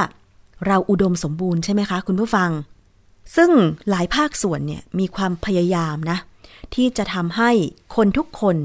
[0.67, 2.49] เราอุดมสมบูรณ์ใช่ไหมคะ คุณผู้ฟัง
[3.35, 3.49] ซึ่ง
[3.89, 6.17] หลายภาคส่วนเนี่ยมีความพยายามนะ
[6.75, 7.51] ที่จะทำให้
[7.95, 8.57] คนทุกคน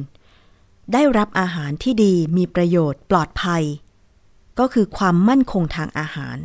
[0.93, 3.63] ได้รับอาหารที่ดีมีประโยชน์ปลอดภัย
[4.59, 6.37] ก็คือความมั่นคงทางอาหาร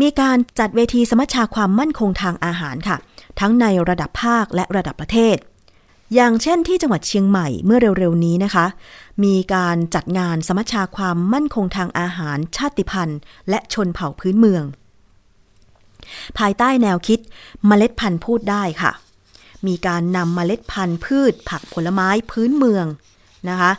[0.00, 2.96] มีการจัดเวทีสมัชชาความมั่นคงทางอาหารค่ะ
[3.40, 5.36] ทั้งในระดับภาคและระดับประเทศ
[6.14, 8.66] อย่างเช่นที่จังหวัดเชียงใหม่เมื่อเร็วๆนี้นะคะ
[9.24, 14.64] มีการจัดงานสมัชชาความมั่นคงทางอาหาร ชาติพันธุ์ และชนเผ่าพื้นเมือง
[16.38, 17.18] ภายใต้แนวคิด
[17.66, 18.92] เมล็ดพันธุ์พูดได้ค่ะ
[19.66, 22.86] มีการนำเมล็ดพันธุ์พืช ผักผลไม้พื้นเมือง
[23.48, 23.72] นะคะ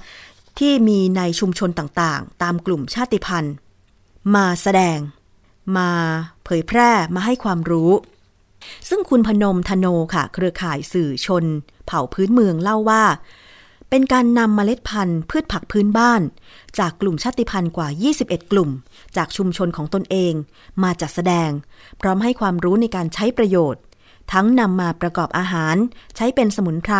[0.59, 3.53] ที่มีในชุมชนต่างๆ ตามกลุ่มชาติพันธุ์
[4.35, 4.97] มาแสดง
[5.77, 5.89] มา
[6.43, 7.91] เผยแพร่มาให้ความรู้
[8.89, 11.45] ซึ่งคุณพนมธโนค่ะ เครือข่ายสื่อชน
[11.85, 13.03] เผ่าพื้นเมืองเล่าว่า
[13.89, 16.21] เป็นการนำเมล็ดพันธุ์ พืชผักพื้นบ้าน
[16.79, 17.87] จากกลุ่มชาติพันธุ์กว่า
[18.19, 18.69] 21 กลุ่ม
[19.17, 20.33] จากชุมชนของตนเอง
[20.83, 21.49] มาจัดแสดง
[22.01, 23.81] พร้อมให้ความรู้ในการใช้ประโยชน์
[24.31, 25.75] ทั้งนำมาประกอบอาหาร
[26.15, 26.95] ใช้เป็นสมุนไพร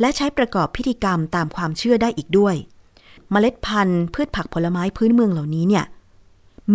[0.00, 2.54] และใช้ประกอบพิธีกรรมตามความเชื่อได้อีกด้วย
[3.30, 5.84] เมล็ดพันธุ์พืชผักผลไม้พื้นเมืองเหล่านี้เนี่ย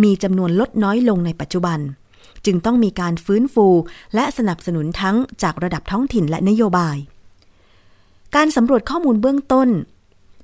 [0.02, 1.78] มีจำนวนลดน้อยลงในปัจจุบัน
[2.46, 3.66] จึงต้องมีการฟื้นฟู
[4.14, 6.96] และสนับสนุนทั้งจากระดับท้องถิ่นและนโยบาย
[8.34, 9.68] การสำรวจข้อมูลเบื้องต้น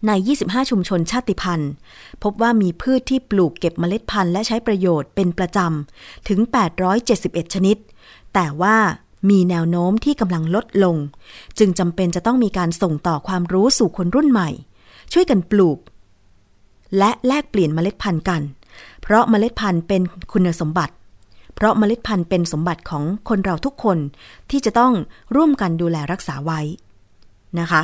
[0.06, 1.70] ใน 25 ชุมชนชาติพันธุ์
[2.22, 6.40] พบว่ามีพืชที่ปลูกเก็บเมล็ดพันธุ์และใช้ประโยชน์เป็นประจำ ถึง
[6.96, 7.76] 871 ชนิด
[8.34, 8.76] แต่ว่า
[9.30, 10.96] มีแนวโน้มที่กำลังลดลง
[11.58, 14.50] จึงจำเป็นจะต้องมีการส่งต่อความรู้สู่คนรุ่นใหม่
[15.12, 15.78] ช่วยกันปลูก
[16.98, 18.42] และแลกเปลี่ยนเมล็ดพันธุ์กัน
[19.02, 20.02] เพราะเมล็ดพันธุ์เป็น
[20.32, 20.94] คุณสมบัติ
[21.54, 23.98] เพราะเมล็ดพันธุ์เป็นสมบัติของคนเราทุกคน
[24.50, 24.92] ที่จะต้อง
[25.36, 26.60] ร่วมกันดูแลรักษาไว้
[27.60, 27.82] นะคะ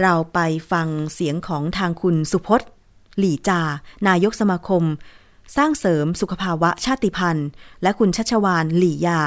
[0.00, 0.38] เราไป
[0.72, 2.68] ฟังเสียงของทางคุณสุพจน์
[3.18, 3.60] หลี่จา
[4.08, 4.82] นายกสมาคม
[5.56, 7.48] สร้างเสริมสุขภาวะชาติพันธุ์
[7.82, 9.20] และคุณชัชวานหลี่ยา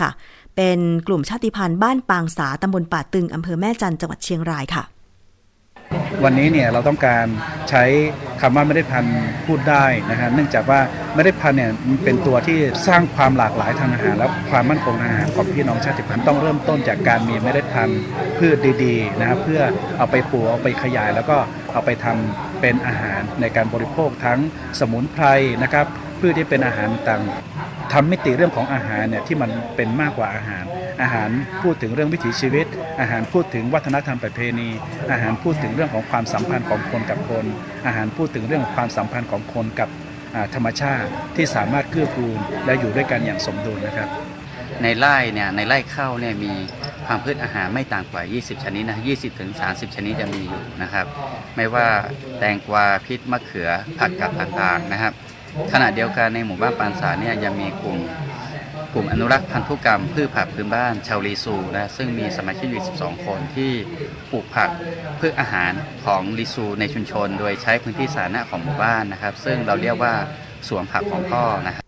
[0.00, 0.10] ค่ะ
[0.56, 4.84] เป็นกลุ่มชาติพันธุ์บ้านปางสาตำบลป่าตึงอำเภอแม่จันจังหวัดเชียงรายค่ะ
[6.24, 7.26] วันนี้เนี่ยเราต้องการ
[7.70, 7.84] ใช้
[8.40, 10.80] คำว่าเมล็ดพันธุ์พูดได้นะฮะเนื่องจากว่า
[11.14, 11.70] เมล็ดพันธุ์เนี่ย
[12.04, 18.02] เป็นตัวที่สร้างความหลากหลายทางอาหารและความมั่นคงทางอาหารของพี่น้องชาติพันธุ์ต้องเริ่มต้นจากการมีเมล็ดพันธุ์
[18.38, 19.62] พืชดีๆนะครับเพื่อ
[19.98, 21.36] เอาไปปลูกเอาไปขยายแล้วก็
[21.72, 24.38] เอาไปทำเป็นอาหารในการบริโภคทั้ง
[24.80, 25.24] สมุนไพร
[25.62, 25.86] นะครับ
[26.20, 27.22] พืชที่เป็นอาหารต่าง
[27.92, 30.64] ทำมิติเรื่องของอาหารเนี่ยที่มันเป็นมากกว่าอาหาร
[31.02, 31.30] อาหาร
[31.62, 32.66] พูดถึงเรื่องวิถีชีวิต
[33.00, 34.68] อาหารพูดถึงวัฒนธรรมประเพณี
[35.12, 37.44] อาหารพูดถึงเรื่องของความสัมพันธ์ของคนกับคน
[37.86, 39.88] อาหารพูดถึงเรื่องของความสัมพันธ์ของคนกับ
[40.54, 44.08] ธรรมชาติที่สามารถเกื้อกูลและอยู่ด้วยกันอย่างสมดุลนะครับ
[44.82, 46.52] ในไร่เนี่ยในไร่ข้าวเนี่ยมี
[47.06, 51.06] ความพืชอาหารไม่ต่ำกว่า 20 ชนิดนะ 20 ถึง 30 ชนิดจะมีอยู่นะครับ
[51.56, 51.86] ไม่ว่า
[52.38, 55.12] แตงกวาพริกมะเขือผักกับต่างๆนะครับ
[55.72, 57.98] ขณะเดียวกันในหมู่บ้านปานสาเนี่ยยังมีกลุ่ม
[58.92, 63.72] กลุ่มอนุรักษ์พันธุกรรมพืชผักพื้นบ้านชาวลีซูนะซึ่งมีสมาชิกอยู่ 12 คนที่
[64.30, 64.70] ปลูกผัก
[65.18, 65.72] พืชอาหาร
[66.04, 70.14] ของลีซูในชุมชน โดยใช้พื้นที่สาธารณะของหมู่บ้านนะครับ ซึ่งเราเรียกว่า
[70.68, 71.84] สวนผักของพ่อนะครับ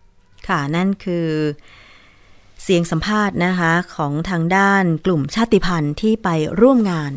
[0.47, 1.29] ค่ะนั่นคือ
[2.63, 6.29] เสียงสัมภาษณ์นะคะของทางด้านกลุ่มชาติพันธุ์ที่ไป
[6.61, 7.11] ร่วมงาน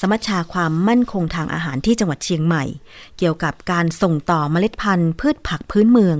[0.00, 2.64] สมัชชาความมั่นคงทางอาหารที่จังหวัดเชียงใหม่
[3.18, 6.16] เกี่ยวกับการส่งต่อเมล็ดพันธุ์พืชผักพื้นเมือง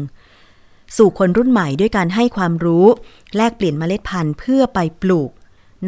[0.97, 2.87] สู่คนรุ่นใหม่ด้วยการให้ความรู้
[3.37, 5.31] แลกเปลี่ยนเมล็ดพันธุ์เพื่อไปปลูก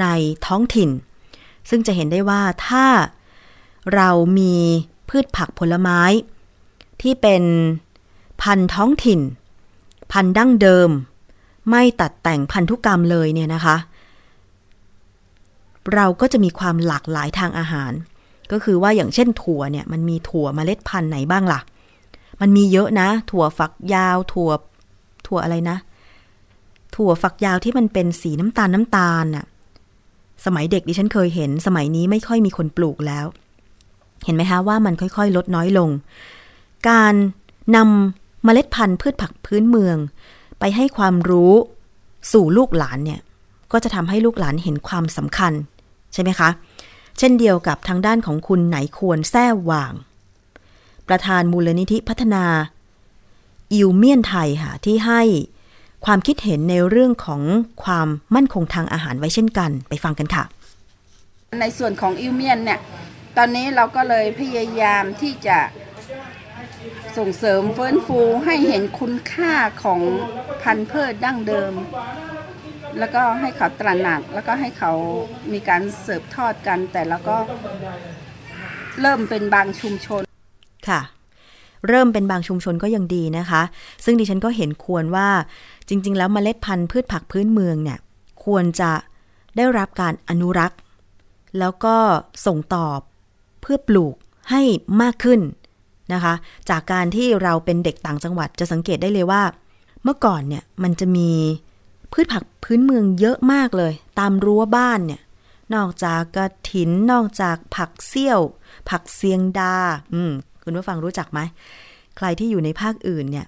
[0.01, 0.07] ใน
[0.46, 0.90] ท้องถิ่น
[1.68, 2.87] ซึ่งจะเห็นได้ว่าถ้า
[3.94, 4.55] เรามี
[5.09, 6.01] พืชผักผลไม้
[7.03, 7.42] ที่เป็น
[8.42, 9.20] พันธุ์ท้องถิ่น
[10.12, 10.90] พันธุ์ดั้งเดิม
[11.70, 13.77] ไม่ตัดแต่งพันธุกรรมเลยเนี่ยนะคะ
[15.94, 17.92] เราก็จะมีความหลากหลายทางอาหาร
[18.53, 21.61] ก็คือว่าอย่างเช่นถั่วเนี่ยมันมีถั่วเมล็ดพันธุ์ไหนบ้างล่ะ
[22.40, 24.51] มันมีเยอะนะ ถั่วฝักยาว ถั่ว
[25.27, 25.77] ถั่วอะไรนะ
[26.96, 29.44] ถั่วฝักยาวที่มันเป็นสีน้ำตาลน้ำตาลน่ะ
[30.44, 33.27] สมัยเด็กดิฉันเคยเห็น สมัยนี้ไม่ค่อยมีคนปลูกแล้ว
[34.24, 35.90] เห็นไหมคะว่ามันค่อยๆ ลดน้อยลง
[36.88, 37.14] การ
[37.77, 39.96] นำเมล็ดพันธุ์พืชผักพื้นเมือง
[40.61, 41.53] ไปให้ความรู้
[42.33, 43.20] สู่ลูกหลานเนี่ย
[43.72, 45.53] ก็จะทำให้ลูกหลานเห็นความสำคัญ
[46.12, 46.49] ใช่ไหมคะ
[47.18, 49.94] เช่นเดียวกับทางด้านของคุณไหนควรแท้หว่าง
[51.09, 52.44] ประธานมูลนิธิพัฒนา
[53.73, 55.23] อิวเมียนไทยค่ะที่ให้
[56.07, 57.42] ความคิดเห็นในเรื่องของ
[57.85, 60.44] ความมั่นคงทางอาหารไว้เช่นกันไปฟังกันค่ะ
[61.61, 62.81] ในส่วนของอิวเมียนเนี่ย
[63.37, 65.59] ตอนนี้เราก็เลยพยายามที่จะ
[67.16, 70.01] ส่งเสริมเฟื้นฟูให้เห็นคุณค่าของ
[70.62, 71.73] พันธุ์พืชดั้งเดิม
[72.98, 74.92] แล้วก็ให้เขาตระหนัก แล้วก็ให้เขา
[75.52, 77.37] มีการเสิร์ฟทอดกัน แต่แล้วก็
[79.00, 80.22] เริ่มเป็นบางชุมชน
[80.88, 81.00] ค่ะ
[81.88, 83.62] เริ่มเป็นบางชุมชนก็ยังดีนะคะ
[84.04, 85.28] ซึ่งดิฉันก็เห็นควรว่า
[85.88, 87.98] จริง ๆ แล้วเมล็ดพันธุ์พืชผักพื้นเมืองเนี่ย
[88.44, 88.92] ควรจะ
[89.56, 90.78] ได้รับการอนุรักษ์
[91.58, 91.96] แล้วก็
[92.46, 92.87] ส่งต่อ
[93.61, 94.14] เพื่อปลูก
[94.50, 94.62] ให้
[95.02, 95.40] มากขึ้น
[96.12, 96.34] นะคะ
[96.70, 99.42] จากการที่เราเป็นเด็กต่างจังหวัดจะสังเกตได้เลยว่า
[100.02, 101.30] เมื่อก่อนเนี่ยมันจะมี
[102.12, 105.21] พืชผักพื้นเมืองเยอะมากเลย ตามรั้วบ้านเนี่ย
[105.75, 108.40] นอกจากกระถิน นอกจากผักเซี่ยว
[108.90, 109.77] ผักเซียงดา
[110.14, 111.40] อืม คุณผู้ฟังรู้จักไหม
[112.16, 113.47] ใครที่อยู่ในภาคอื่นเนี่ย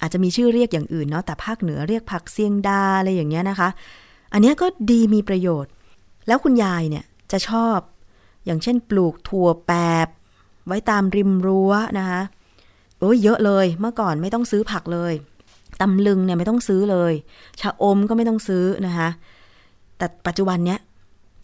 [0.00, 3.68] อาจจะมีชื่อเรียกอย่างอื่นเนาะ แต่ภาคเหนือเรียกผักเซียงดาอะไรอย่างเงี้ยนะคะ
[4.32, 5.72] อันนี้ก็ดีมีประโยชน์
[6.26, 7.78] แล้วคุณยายเนี่ยจะชอบ
[8.44, 9.72] อย่างเช่น ปลูกถั่วแป
[10.06, 10.08] บ
[10.66, 12.20] ไว้ตามริมรั้วนะคะ
[12.98, 15.12] โอ้ยเยอะเลย เมื่อก่อนไม่ต้องซื้อผักเลย
[15.80, 17.12] ตำลึงเนี่ยไม่ต้องซื้อเลย
[17.60, 19.08] ชะอมก็ไม่ต้องซื้อนะคะ
[19.96, 20.78] แต่ปัจจุบันเนี้ย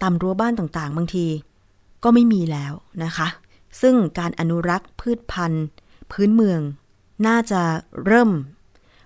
[0.03, 1.27] ตามรั้วบ้านต่างๆ บางที
[2.05, 2.73] ก็ไม่มีแล้ว
[3.05, 3.29] นะคะ
[3.81, 5.67] ซึ่งการอนุรักษ์พืชพันธุ์
[6.13, 6.61] พื้นเมือง
[7.27, 7.63] น่าจะ
[8.07, 8.31] เริ่ม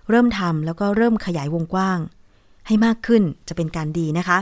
[0.09, 1.99] เริ่มทำแล้วก็เริ่มขยายวงกว้าง
[2.67, 4.37] ให้มากขึ้นจะเป็นการดีนะคะ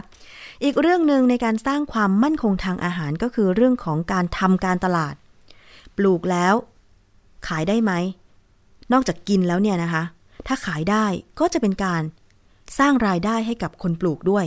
[0.63, 5.15] อีกเรื่องหนึ่งในการสร้างความมั่นคงทางอาหารก็คือเรื่องของการทำการตลาด
[5.97, 6.53] ปลูกแล้ว
[7.47, 7.91] ขายได้ไหม
[8.91, 10.03] นอกจากกินแล้วเนี่ยนะคะ
[10.47, 11.05] ถ้าขายได้
[11.39, 12.01] ก็จะเป็นการ
[12.79, 14.45] สร้างรายได้ให้กับคนปลูกด้วย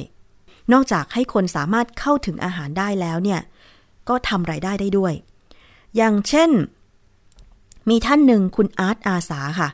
[0.72, 3.40] นอกจากให้คนสามารถเข้าถึงอาหารได้แล้วเนี่ย
[4.08, 5.12] ก็ทำรายได้ได้ด้วย
[5.96, 6.50] อย่างเช่น
[7.88, 9.68] มีท่านหนึ่งคุณอาร์ตอาสาค่ะ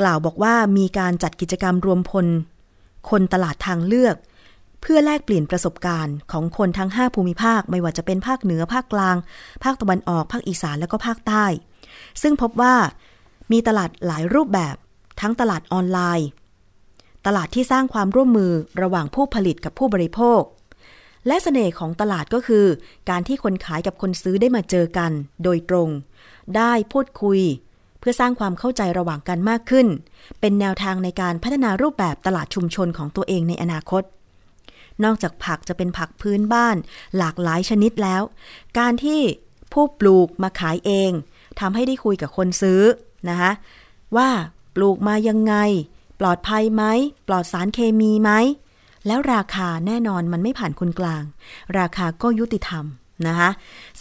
[0.00, 2.26] กล่าวบอกว่ามีการจัดกิจกรรมรวมพล
[3.10, 4.16] คนตลาดทางเลือก
[4.80, 9.16] เพื่อแลกเปลี่ยนประสบการณ์ของคนทั้ง 5 ภูมิภาค ไม่ว่าจะเป็นภาคเหนือภาคกลาง
[9.64, 11.44] ภาคตะวันออก ภาคอีสานและก็ภาคใต้
[12.22, 12.74] ซึ่งพบว่า
[13.52, 14.76] มีตลาดหลายรูปแบบ
[15.20, 16.28] ทั้งตลาดออนไลน์
[17.26, 18.52] ตลาดที่สร้างความร่วมมือ
[18.82, 20.42] ระหว่างผู้ผลิตกับผู้บริโภค
[21.26, 22.66] และเสน่ห์ของตลาดก็คือ
[23.10, 25.10] การที่คนขายกับคนซื้อได้มาเจอกัน
[25.44, 25.88] โดยตรง
[26.56, 27.40] ได้พูดคุย
[27.98, 29.86] เพื่อสร้างความเข้าใจระหว่างกันมากขึ้น
[30.40, 34.02] เป็นแนวทางในการพัฒนารูปแบบตลาดชุมชนของตัวเองในอนาคต
[35.04, 36.76] นอกจากผักจะเป็นผักพื้นบ้าน
[37.18, 38.22] หลากหลายชนิดแล้ว
[38.78, 39.20] การที่
[39.72, 41.10] ผู้ปลูกมาขายเอง
[41.60, 42.82] ทำให้ได้คุยกับคนซื้อ
[43.28, 43.52] นะคะ
[44.16, 44.28] ว่า
[44.80, 45.54] ลูกมายังไง
[46.20, 46.84] ปลอดภัยไหม
[47.28, 48.30] ปลอดสารเคมีไหม
[49.06, 51.24] แล้วราคาแน่นอนมันไม่ผ่านคนกลาง
[51.78, 52.84] ราคาก็ยุติธรรม
[53.26, 53.50] นะคะ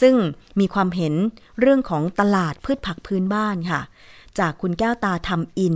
[0.02, 0.16] ซึ่ง
[0.60, 1.13] มีความเห็น
[1.60, 3.82] เรื่องของตลาดพืชผักพื้นบ้านค่ะ
[4.40, 5.76] จากคุณแก้วตาทำอิน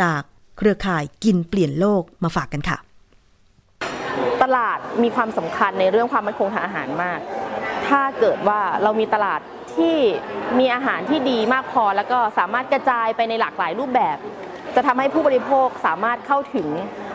[0.00, 0.20] จาก
[0.58, 2.78] เครือข่ายกินเปลี่ยนโลกมาฝากกันค่ะ
[4.42, 7.18] ตลาดมีความสำคัญในเรื่องความมั่นคงทางอาหารมาก
[7.88, 9.40] ถ้าเกิดว่าเรามีตลาด
[9.76, 9.96] ที่
[10.58, 14.16] มีอาหารที่ดีมากพอ แล้วก็สามารถกระจายไปในหลากหลายรูปแบบ
[14.74, 16.68] จะทำให้ผู้บริโภคสามารถเข้าถึง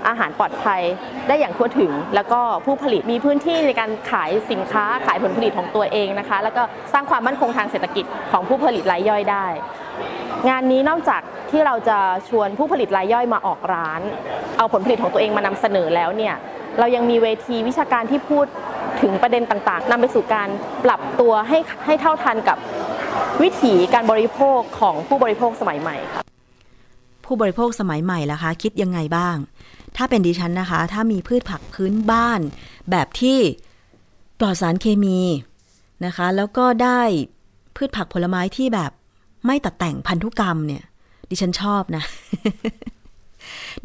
[0.08, 0.82] อาหารปลอดภัย
[1.28, 9.46] ได้อย่างทั่วถึง แล้วก็ผู้ผลิตมีพื้นที่ในการขายสินค้าขายผลผลิตของตัวเองนะคะ แล้วก็สร้างความมั่นคงทางเศรษฐกิจของผู้ผลิตรายย่อยได้
[10.50, 11.98] งานนี้นอกจากที่เราจะ
[12.30, 14.02] ชวนผู้ผลิตรายย่อยมาออกร้าน
[14.58, 16.36] เอาผลผลิตของตัวเองมานำเสนอแล้วเนี่ย
[16.80, 18.46] เรายังมีเวทีวิชาการที่พูด
[19.02, 20.50] ถึงประเด็นต่างๆนำไปสู่การ
[20.86, 22.58] ปรับตัวให้ให้เท่าทันกับ
[23.42, 26.37] วิถีการบริโภคของผู้บริโภคสมัยใหม่ค่ะ
[27.28, 29.36] ผู้บริโภคสมัยใหม่ล่ะคะ คิดยังไงบ้าง
[29.98, 32.40] ถ้าเป็นดิฉันนะคะ ถ้ามีพืชผักพื้นบ้าน
[32.92, 33.40] แบบที่
[34.40, 35.20] ปลอดสารเคมี
[36.06, 37.02] นะคะ แล้วก็ได้
[37.76, 38.92] พืชผักผลไม้ที่แบบ
[39.46, 40.84] ไม่ตัดแต่งพันธุกรรมเนี่ย
[41.30, 42.04] ดิฉันชอบนะ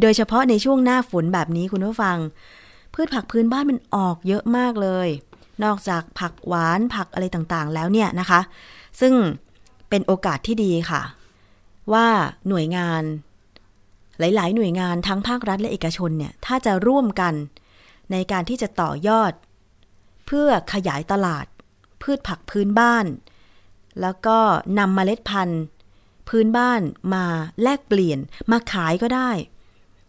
[0.01, 2.17] โดยเฉพาะในช่วงหน้าฝนแบบนี้คุณผู้ฟัง
[2.95, 5.09] พืชผักพื้นบ้านมันออกเยอะมากเลย
[5.65, 8.41] นอกจากผักหวานผักอะไรต่างๆ แล้วเนี่ยนะคะ
[9.01, 9.15] ซึ่ง
[9.89, 11.03] เป็นโอกาสที่ดีค่ะ
[11.93, 12.07] ว่า
[12.49, 13.03] หน่วยงาน
[14.19, 17.35] หลาย ๆ หน่วยงานทั้งภาครัฐและเอกชนเนี่ยถ้าจะร่วมกัน
[18.13, 19.33] ในการที่จะต่อยอด
[20.27, 21.47] เพื่อขยายตลาด
[22.03, 23.07] พืชผักพื้นบ้าน
[24.01, 24.39] แล้วก็
[24.79, 25.63] นำเมล็ดพันธุ์
[26.29, 26.81] พื้นบ้าน
[27.15, 27.25] มา
[27.63, 28.19] แลกเปลี่ยน
[28.53, 29.31] มาขายก็ได้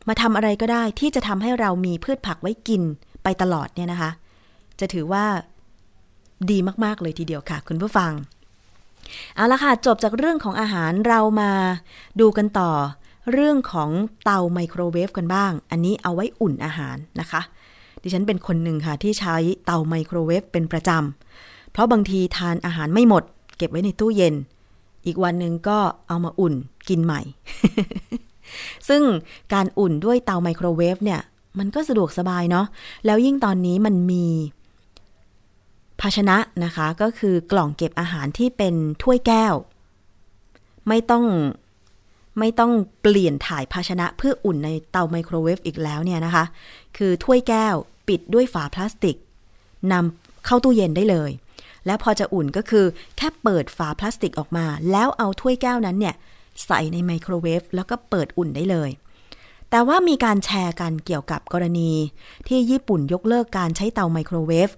[0.07, 2.81] มาทำอะไรก็ได้ที่จะทำให้เรามีพืชผักไว้กิน
[3.23, 4.11] ไปตลอดเนี่ยนะคะ
[4.79, 5.25] จะถือว่า
[6.49, 8.11] ดีมาก ๆ เลยทีเดียวค่ะ คุณผู้ฟัง
[9.35, 11.51] เอาละค่ะ จบจากเรื่องของอาหารเรามา
[12.19, 12.71] ดูกันต่อ
[13.31, 13.89] เรื่องของ
[14.23, 17.41] เตาไมโครเวฟกันบ้าง อันนี้เอาไว้อุ่นอาหารนะคะ
[18.01, 23.23] ดิฉันเป็นคนหนึ่งค่ะที่ใช้เตาไมโครเวฟเป็นประจำ เพราะบางทีทานอาหารไม่หมด
[23.57, 24.35] เก็บไว้ในตู้เย็น
[25.05, 26.53] อีกวันหนึ่งก็เอามาอุ่น
[26.89, 27.21] กินใหม่
[28.89, 29.01] ซึ่ง
[29.53, 31.21] การอุ่นด้วยเตาไมโครเวฟเนี่ย
[31.59, 32.65] มันก็สะดวกสบายเนาะ
[33.05, 34.25] แล้วยิ่งตอนนี้มันมี
[35.99, 39.53] ภาชนะนะคะก็คือกล่องเก็บอาหารที่เป็นถ้วยแก้ว
[40.87, 41.25] ไม่ต้อง
[42.39, 46.45] ไม่ต้องเปลี่ยนถ่ายภาชนะเพื่ออุ่นในเตาไมโครเวฟอีกแล้วเนี่ยนะคะ
[46.97, 47.75] คือถ้วยแก้ว
[48.07, 49.17] ปิดด้วยฝาพลาสติก
[49.91, 51.31] นำเข้าตู้เย็นได้เลย
[51.85, 52.85] แล้วพอจะอุ่นก็คือ
[53.17, 56.15] แค่เปิดฝาพลาสติกออกมา แล้วเอาถ้วยแก้วนั้นเนี่ย
[56.65, 58.89] ใส่ในไมโครเวฟแล้วก็เปิดอุ่นได้เลย
[59.69, 61.91] แต่ว่ามีการแชร์กันเกี่ยวกับกรณี
[62.47, 64.69] ที่ญี่ปุ่นยกเลิกการใช้เตาไมโครเวฟ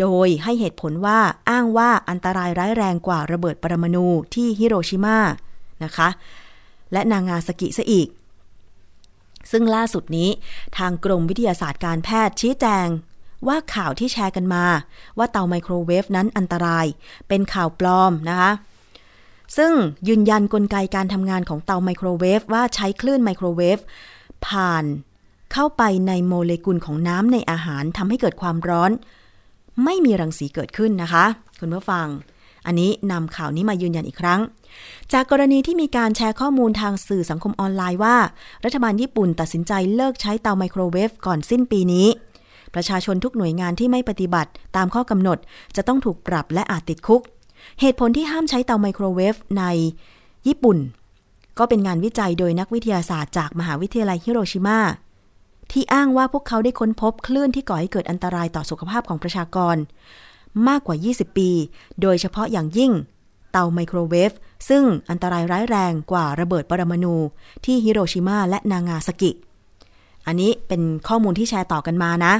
[0.00, 1.18] โดยให้เหตุผลว่า
[1.50, 5.18] อ้างว่าอันตรายร้ายแรงกว่าระเบิดปรมาณูที่ฮิโรชิมา
[5.84, 6.08] นะคะ
[6.92, 8.08] และนางาซากิซะอีก
[9.50, 10.30] ซึ่งล่าสุดนี้
[10.78, 12.86] ทางกรมวิทยาศาสตร์การแพทย์ชี้แจง
[13.48, 14.64] ว่าข่าวที่แชร์กันมา
[15.18, 16.86] ว่าเตาไมโครเวฟนั้นอันตราย
[17.28, 18.52] เป็นข่าวปลอมนะคะ
[19.56, 19.72] ซึ่ง
[20.08, 23.78] ยืนยันกลไกการทำงานของเตาไมโครเวฟว่าใช้คลื่นไมโครเวฟ
[24.46, 24.84] ผ่าน
[25.52, 28.90] เข้าไปในโมเลกุลของน้ำในอาหารทำให้เกิดความร้อน
[29.84, 31.24] ไม่มีรังสีเกิดขึ้นนะคะ
[31.60, 32.06] คุณผู้ฟัง
[32.66, 34.40] อันนี้นำข่าวนี้มายืนยันอีกครั้ง
[35.12, 38.16] จากกรณีที่มีการแชร์ข้อมูลทางสื่อสังคมออนไลน์ว่า
[38.64, 42.06] รัฐบาลญี่ปุ่นตัดสินใจเลิกใช้เตาไมโครเวฟก่อนสิ้นปีนี้
[42.74, 45.38] ประชาชนทุกหน่วยงานที่ไม่ปฏิบัติตามข้อกำหนด
[45.76, 47.22] จะต้องถูกปรับและอาจติดคุก
[47.80, 49.64] เหตุผลที่ห้ามใช้เตาไมโครเวฟใน
[50.46, 50.78] ญี่ปุ่น
[51.58, 54.80] ก็เป็นงานวิจัยโดยนักวิทยาศาสตร์จากมหาวิทยาลัยฮิโรชิมา
[55.72, 59.76] ที่อ้างว่าพวกเขาได้ค้นพบคลื่นที่ก่อให้เกิดอันตรายต่อสุขภาพของประชากร
[60.68, 61.50] มากกว่า 20 ปี
[62.02, 62.92] โดยเฉพาะอย่างยิ่ง
[63.52, 64.32] เตาไมโครเวฟ
[64.68, 67.14] ซึ่งอันตรายร้ายแรงกว่าระเบิดปรมาณู
[67.64, 69.30] ที่ฮิโรชิมาและนางาซากิ
[70.26, 72.34] อันนี้เป็นข้อมูลที่แชร์ต่อกันมานะ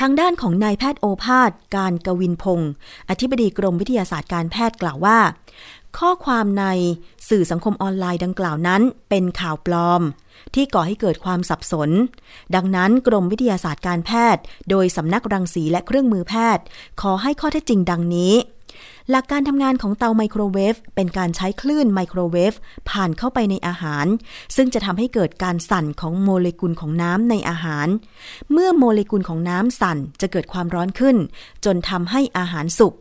[0.00, 2.72] ทางด้านของนายแพทย์โอภาส การกวินพงศ์
[3.10, 5.18] อธิบดีกรมวิทยาศาสตร์การแพทย์กล่าวว่า
[5.98, 6.64] ข้อความใน
[7.28, 10.02] สื่อสังคมออนไลน์ดังกล่าวนั้น เป็นข่าวปลอม
[10.54, 11.90] ที่ก่อให้เกิดความสับสน
[12.54, 16.64] ดังนั้นกรมวิทยาศาสตร์การแพทย์ โดยสำนักรังสีและเครื่องมือแพทย์
[17.00, 18.34] ขอให้ข้อเท็จจริงดังนี้
[19.10, 22.52] หลักการทำงานของเตาไมโครเวฟเป็นการใช้คลื่นไมโครเวฟ
[22.90, 24.06] ผ่านเข้าไปในอาหาร
[24.56, 27.88] ซึ่งจะทำให้เกิดการสั่นของโมเลกุลของน้ำในอาหาร
[28.52, 31.16] เมื่อโมเลกุลของน้ำสั่นจะเกิดความร้อนขึ้น
[31.64, 32.94] จนทำให้อาหารสุก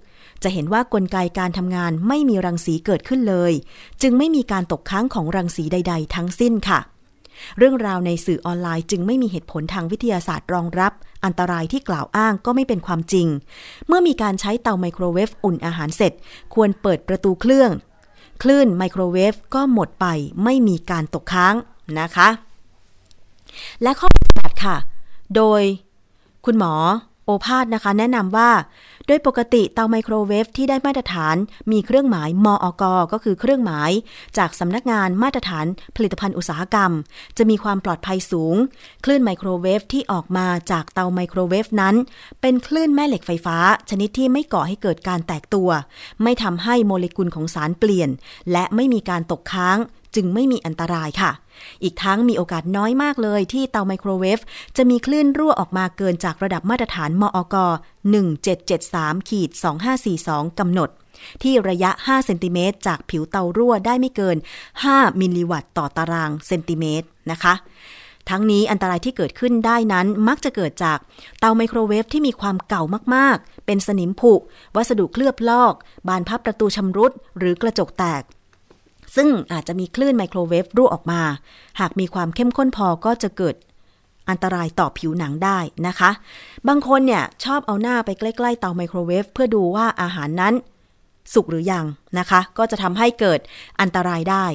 [0.44, 3.54] จะเห็นว่ากลไกการทำงานไม่มีรังสีเกิดขึ้นเลย
[4.02, 6.80] จึงไม่มีการตกค้างของรังสีใด ๆ ทั้งสิ้นค่ะ
[7.58, 10.94] เรื่องราวในสื่อออนไลน์จึงไม่มีเหตุผลทางวิทยาศาสตร์รองรับ
[11.26, 13.28] อันตรายที่กล่าวอ้างก็ไม่เป็นความจริง
[13.88, 16.14] เมื่อมีการใช้เตาไมโครเวฟอุ่นอาหารเสร็จ
[16.54, 17.72] ควรเปิดประตูเครื่อง
[18.42, 20.06] คลื่นไมโครเวฟก็หมดไป
[20.44, 21.56] ไม่มีการตกค้าง
[22.00, 22.30] นะคะ
[23.82, 24.76] และข้อปฏิบัติค่ะ
[25.36, 25.62] โดย
[26.46, 26.74] คุณหมอ
[27.28, 28.50] โอภาสนะคะ แนะนำว่า
[29.08, 31.36] โดยปกติเตาไมโครเวฟที่ได้มาตรฐาน
[31.72, 33.92] มีเครื่องหมายมอกก็คือเครื่องหมาย
[34.38, 36.92] จากสำนักงานมาตรฐานผลิตภัณฑ์อุตสาหกรรม
[37.38, 38.56] จะมีความปลอดภัยสูง
[39.06, 41.96] คลื่นไมโครเวฟที่ออกมาจากเตาไมโครเวฟนั้น
[42.42, 43.58] เป็นคลื่นแม่เหล็กไฟฟ้า
[43.90, 45.70] ชนิดที่ไม่ก่อให้เกิดการแตกตัว
[46.24, 48.10] ไม่ทำให้โมเลกุลของสารเปลี่ยน
[48.52, 49.78] และไม่มีการตกค้าง
[50.16, 51.32] จึงไม่มีอันตรายค่ะ
[51.84, 54.40] อีกทั้งมีโอกาสน้อยมากเลยที่เตาไมโครเวฟ
[54.78, 57.56] จะมีคลื่นรั่วออกมาเกินจากระดับมาตรฐานมอก
[58.48, 59.50] 1773ขีด
[60.06, 60.90] 2542กำหนด
[61.44, 64.38] ที่ระยะ 5 เซนติเมตรจากผิวเตารั่วได้ไม่เกิน
[64.78, 67.54] 5 มิลลิวัตต์ต่อตารางเซนติเมตรนะคะ
[68.30, 70.98] ทั้งนี้อันตรายที่เกิดขึ้นได้นั้นมักจะเกิดจาก
[71.40, 72.84] เตาไมโครเวฟที่มีความเก่า
[73.16, 74.34] มาก ๆ เป็นสนิมผุ
[74.76, 75.74] วัสดุเคลือบลอก
[76.08, 78.24] บานพับประตูชำรุด หรือกระจกแตก
[79.18, 81.22] ซึ่งอาจจะมีคลื่นไมโครเวฟรั่วออกมา
[81.80, 83.56] หากมีความเข้มข้นพอก็จะเกิด
[84.30, 86.12] อันตรายต่อผิวหนังได้นะคะ
[86.68, 90.54] บางคนเนี่ยชอบเอาหน้าไปใกล้ๆเตาไมโครเวฟเพื่อดูว่าอาหารนั้น
[91.34, 91.86] สุกหรือยัง
[92.20, 93.40] นะคะ ก็จะทำให้เกิด
[93.82, 94.46] อันตรายได้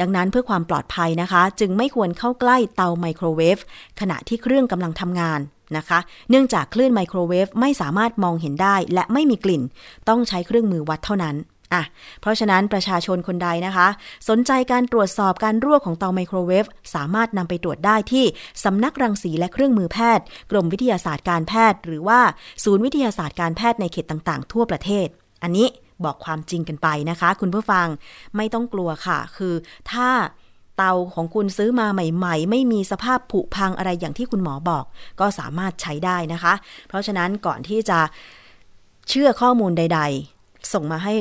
[0.00, 3.58] ดังนั้นเพื่อความปลอดภัยนะคะ จึงไม่ควรเข้าใกล้เตาไมโครเวฟ
[4.00, 5.40] ขณะที่เครื่องกำลังทำงาน
[5.76, 5.98] นะคะ
[6.30, 9.62] เนื่องจากคลื่นไมโครเวฟไม่สามารถมองเห็นได้ และไม่มีกลิ่น
[10.08, 11.36] ต้องใช้เครื่องมือวัดเท่านั้น
[11.72, 11.82] อะ
[12.20, 13.88] เพราะฉะนั้นประชาชนคนใดนะคะ
[14.28, 18.24] สนใจการตรวจสอบการรั่วของเตาไมโครเวฟสามารถนำไปตรวจได้ที่
[18.64, 22.20] สำนักรังสีและเครื่องมือแพทย์ กรมวิทยาศาสตร์การแพทย์ หรือว่า
[22.64, 25.06] ศูนย์วิทยาศาสตร์การแพทย์ในเขตต่างๆ ทั่วประเทศ
[25.42, 25.66] อันนี้
[26.04, 27.86] บอกความจริงกันไปนะคะ คุณผู้ฟัง
[28.36, 29.54] ไม่ต้องกลัวค่ะ คือ
[29.92, 30.08] ถ้า
[30.76, 34.84] เตาของคุณซื้อมาใหม่ ๆ ไม่มีสภาพผุพังอะไรอย่างที่คุณหมอบอก
[35.20, 36.54] ก็สามารถใช้ได้นะคะ
[36.88, 37.98] เพราะฉะนั้นก่อนที่จะ
[39.08, 40.00] เชื่อข้อมูลใด
[40.36, 41.14] ๆ ส่งมาให้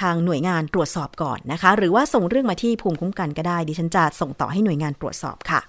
[0.00, 5.60] ทางหน่วยงานตรวจสอบก่อนนะคะ หรือว่าส่งเรื่องมาที่ภูมิคุ้มกันก็ได้ ดิฉันจะส่งต่อให้หน่วยงานตรวจสอบค่ะ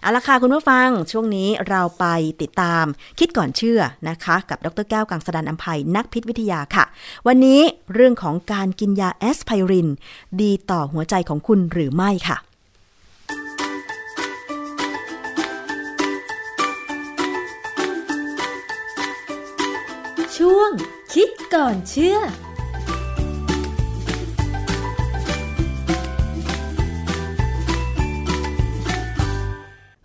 [0.00, 2.06] เอาละค่ะคุณผู้ฟังช่วงนี้เราไป
[2.42, 2.84] ติดตาม
[3.18, 6.84] คิดก่อนเชื่อนะคะ กับดรแก้วกังสดานอัมภัยนักพิษวิทยาค่ะ
[7.26, 7.60] วันนี้
[7.94, 9.88] เรื่องของการกินยาแอสไพริน
[10.40, 12.38] ดีต่อหัวใจของคุณหรือไม่ค่ะ
[20.36, 20.70] ช่วง
[21.14, 22.18] คิดก่อนเชื่อ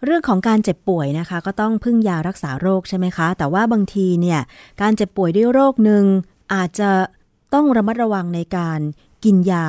[0.03, 4.39] เรื่องของการเจ็บป่วยนะคะ ก็ต้องพึ่งยารักษาโรคใช่ไหมคะ แต่ว่าบางทีเนี่ย
[4.81, 6.03] การเจ็บป่วยด้วยโรคหนึ่ง
[6.53, 6.89] อาจจะ
[7.53, 8.79] ต้องระมัดระวังในการ
[9.25, 9.65] กินยา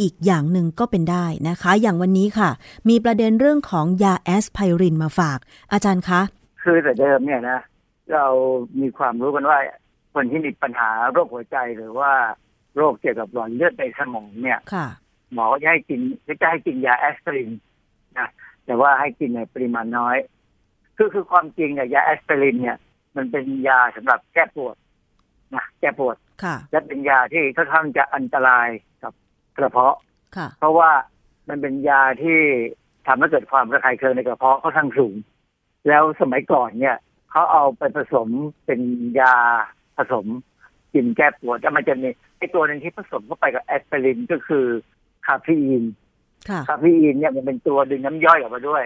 [0.00, 2.50] อีกอย่างหนึ่งก็เป็นได้นะคะ อย่างวันนี้ค่ะ
[2.88, 5.38] มีประเด็นเรื่องของยาแอสไพรินมาฝาก
[5.72, 6.20] อาจารย์คะ
[6.62, 7.60] คือแต่เดิมเนี่ยนะ
[8.12, 8.26] เรา
[8.80, 9.58] มีความรู้กันว่า
[10.14, 12.12] คนที่มีปัญหาโรคหัวใจหรือว่า
[12.76, 14.86] โรคเกี่ยวกับหลอดเลือดในสมองเนี่ยค่ะ
[15.32, 16.00] หมอก็จะให้กิน
[16.40, 17.60] จะให้กินยาแอสไพรินนะ
[18.66, 20.16] แต่ว่าให้กินในปริมาณน้อย
[20.96, 22.78] คือคือความจริงเนี่ยยาแอสไพริน เนี่ย
[23.16, 24.76] มันเป็นยาสำหรับแก้ปวด
[25.54, 28.68] นะแก้ปวดค่ะและเป็นยาที่ค่อนข้างจะอันตราย
[29.02, 29.12] กับ
[29.56, 29.96] กระเพาะ
[30.36, 30.90] ค่ะเพราะว่า
[31.48, 32.38] มันเป็นยาที่
[33.06, 35.14] ทำให้เกิดความระคายเคืองในกระเพาะค่อนข้างสูง
[35.88, 36.96] แล้วสมัยก่อนเนี่ย
[37.30, 38.28] เขาเอาไปผสม
[38.66, 38.80] เป็น
[39.20, 39.34] ยา
[39.96, 40.26] ผสม
[40.94, 42.08] กินแก้ปวดแล้วมันจะมี
[42.38, 44.66] ไอ้ตัวหนึ่งที่ผสมเข้าไปกับแอสไพรินก็คือ
[45.26, 45.84] คาเฟอีน
[46.48, 48.84] ค่ะคาเฟอีนเนี่ยมันเป็นตัวดึงน้ำย่อยออกมาด้วย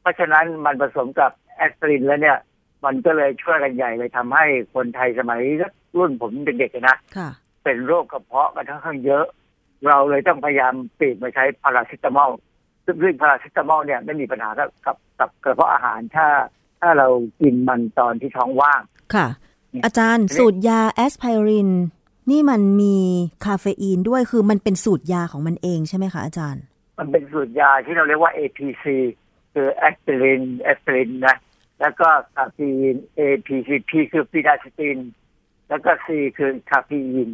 [0.00, 2.38] เพราะฉะนั้นมันผสมกับแอสไพรินแล้วเนี่ย
[2.84, 5.40] มันก็เลยช่วยกันใหญ่เลยทำให้คนไทยสมัย
[5.96, 7.28] รุ่นผมเด็กๆนะค่ะ
[7.64, 9.24] เป็นโรคกระเพาะกันค่อนข้างเยอะ
[9.86, 12.30] เราเลยต้องพยายามเปลี่ยนมาใช้พาราซิตามอล
[12.84, 16.28] ซึ่งซึ่งพาราซิตามอลเนี่ยไม่มีปัญหากับกับกับกระเพาะอาหารถ้า
[16.80, 17.08] ถ้าเรา
[17.40, 18.80] กินมันตอนที่ท้องว่าง
[19.14, 19.26] ค่ะ
[19.84, 21.70] อาจารย์ทีนี้สูตรยาแอสไพริน
[22.30, 22.96] นี่มันมี
[23.44, 26.62] คาเฟอีนด้วยคือมันเป็นสูตรยาของมันเองใช่ไหมคะอาจารย์
[26.98, 28.84] มันเป็นสูตรยาที่เราเรียกว่า APC
[29.52, 31.36] คือแอสไพรินแอสไพรินนะ
[31.80, 34.98] แล้วก็คาเฟอีน APC P คือ phenacetin
[35.68, 37.30] แล้วก็ C คือคาเฟอีน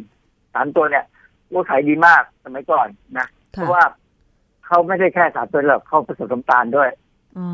[0.53, 1.05] สามตัวเนี่ย
[1.47, 2.87] โอ้ขายดีมากสมัยก่อน
[3.17, 3.83] นะค่ะราะว่า
[4.65, 6.89] เขาไม่ได้แค่สามตัวหรอกเขาผสมน้ำตาลด้วย
[7.37, 7.47] อ๋อ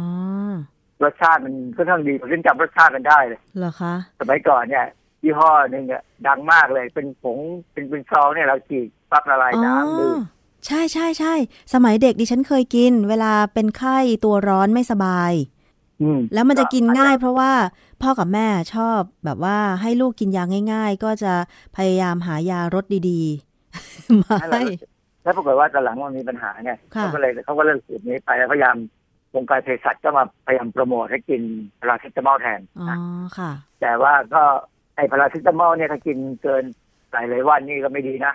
[1.04, 4.86] รสชาติมันค่อนข้างดีผมยังจำรสชาติมันได้เลยเหรอคะสมัยก่อนเนี่ย
[5.24, 7.38] ยี่ห้อหนึ่งอะดังมากเลย เป็นผง
[7.72, 10.16] เป็นเป็นซองเนี่ยเราฉีดปั๊บละลายน้ำดื่ม
[10.66, 11.34] ใช่ใช่ใช่
[11.74, 15.32] สมัยเด็กดิฉันเคยกิน เวลาเป็นไข้ตัวร้อนไม่สบาย
[16.02, 17.52] อืมแล้วมันจะกินง่ายเพราะว่า
[18.02, 20.44] พ่อกับแม่ชอบแบบว่าให้ลูกกินยา
[20.74, 21.34] ง่าย ๆ ก็จะ
[21.76, 24.64] พยายามหายารสดีๆมานั่นแหละให้
[25.24, 28.78] แล้วปรากฏว่าตอนหลังมันมีปัญหาไงค่ะเขาก็เลยเขาก็เลิกสูตรนี้ไปแล้วพยายาม
[29.36, 31.42] วงการเภสัชก็มาพยายามโปรโมทให้กิน
[31.80, 32.98] พาราเซตามอลแทนอ๋อนะ
[33.38, 34.44] ค่ะ แต่ว่าก็
[34.96, 36.64] ไอพาราเซตามอลเนี่ยถ้ากินเกิน
[37.12, 38.34] หลายหลายๆวันนี่ก็ไม่ดีนะ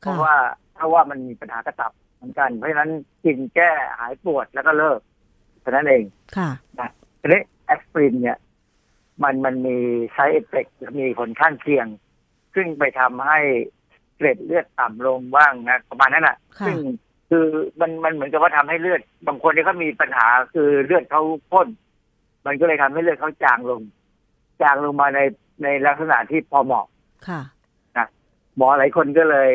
[0.00, 0.34] เพค่ะราะว่า
[0.80, 2.90] ถ้าว่ามันมีปัญหากระตับเหมือนกัน เพราะฉะนั้น
[3.24, 5.00] กินแก้หายปวดแล้วก็เลิก
[5.60, 6.04] เท่านั้นเอง
[6.36, 6.50] ค่ะ
[7.20, 8.38] ทีนี้แอสไพรินเนี่ย
[9.22, 9.76] มันมันมี
[10.16, 11.86] side effect มีผลข้างเคียง
[12.54, 13.38] ซึ่งไปทำให้
[14.16, 16.78] เกล็ดเลือดต่ำลงบ้างนะประมาณนั้นอะค่ะ ซึ่ง
[17.30, 17.46] คือ
[17.80, 21.22] มันมันเหมือนกับว่าทำให้เลือด บางคนที่เขามีปัญหาคือเลือดเขา
[21.52, 21.68] ข้น
[22.46, 23.82] มันก็เลยทำให้เลือดเขาจางลง
[24.62, 25.20] จางลงมาใน
[25.62, 26.86] ในลักษณะที่พอเหมาะ
[27.28, 27.42] ค่ะ
[28.56, 29.52] หมอหลายคนก็เลย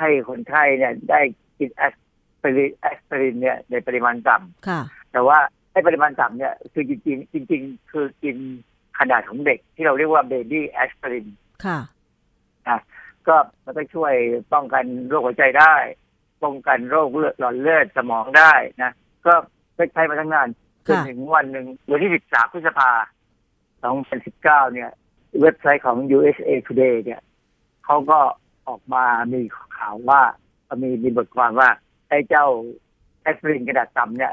[0.00, 1.20] ให้คนไข้เนี่ยได้
[1.58, 1.94] กินแอส
[2.38, 4.80] ไพรินแอสไพรินเนี่ยในปริมาณต่ำค่ะ
[5.12, 5.38] แต่ว่า
[5.72, 8.36] ให้ปริมาณต่ำเนี่ยคือจริงๆจริงๆคือกิน
[8.98, 11.26] ขนาดของเด็กที่เราเรียกว่าเบบี้แอสไพริน
[11.64, 11.78] ค่ะ
[13.28, 14.12] ก็มันก็ช่วย
[14.52, 15.74] ป้องกันโรคหัวใจได้
[16.42, 18.90] ป้องกันโรคเลือดหลอดเลือดสมองได้นะ
[19.26, 19.34] ก็
[19.76, 20.48] ได้ใช้มาทั้งนาน
[20.86, 22.90] จนค่ะถึงวันหนึ่งวันที่13พฤษภา
[23.82, 24.90] 2019 เนี่ย
[25.40, 27.20] เว็บไซต์ของ USA Today เนี่ย
[27.84, 28.18] เขาก็
[28.70, 29.40] ออกมามี
[29.76, 30.20] ข่าวว่า
[30.82, 31.68] มีมีบทความว่า
[32.08, 32.46] ไอ้เจ้า
[33.22, 34.32] แอสไพรินกระดาษต่ำเนี่ย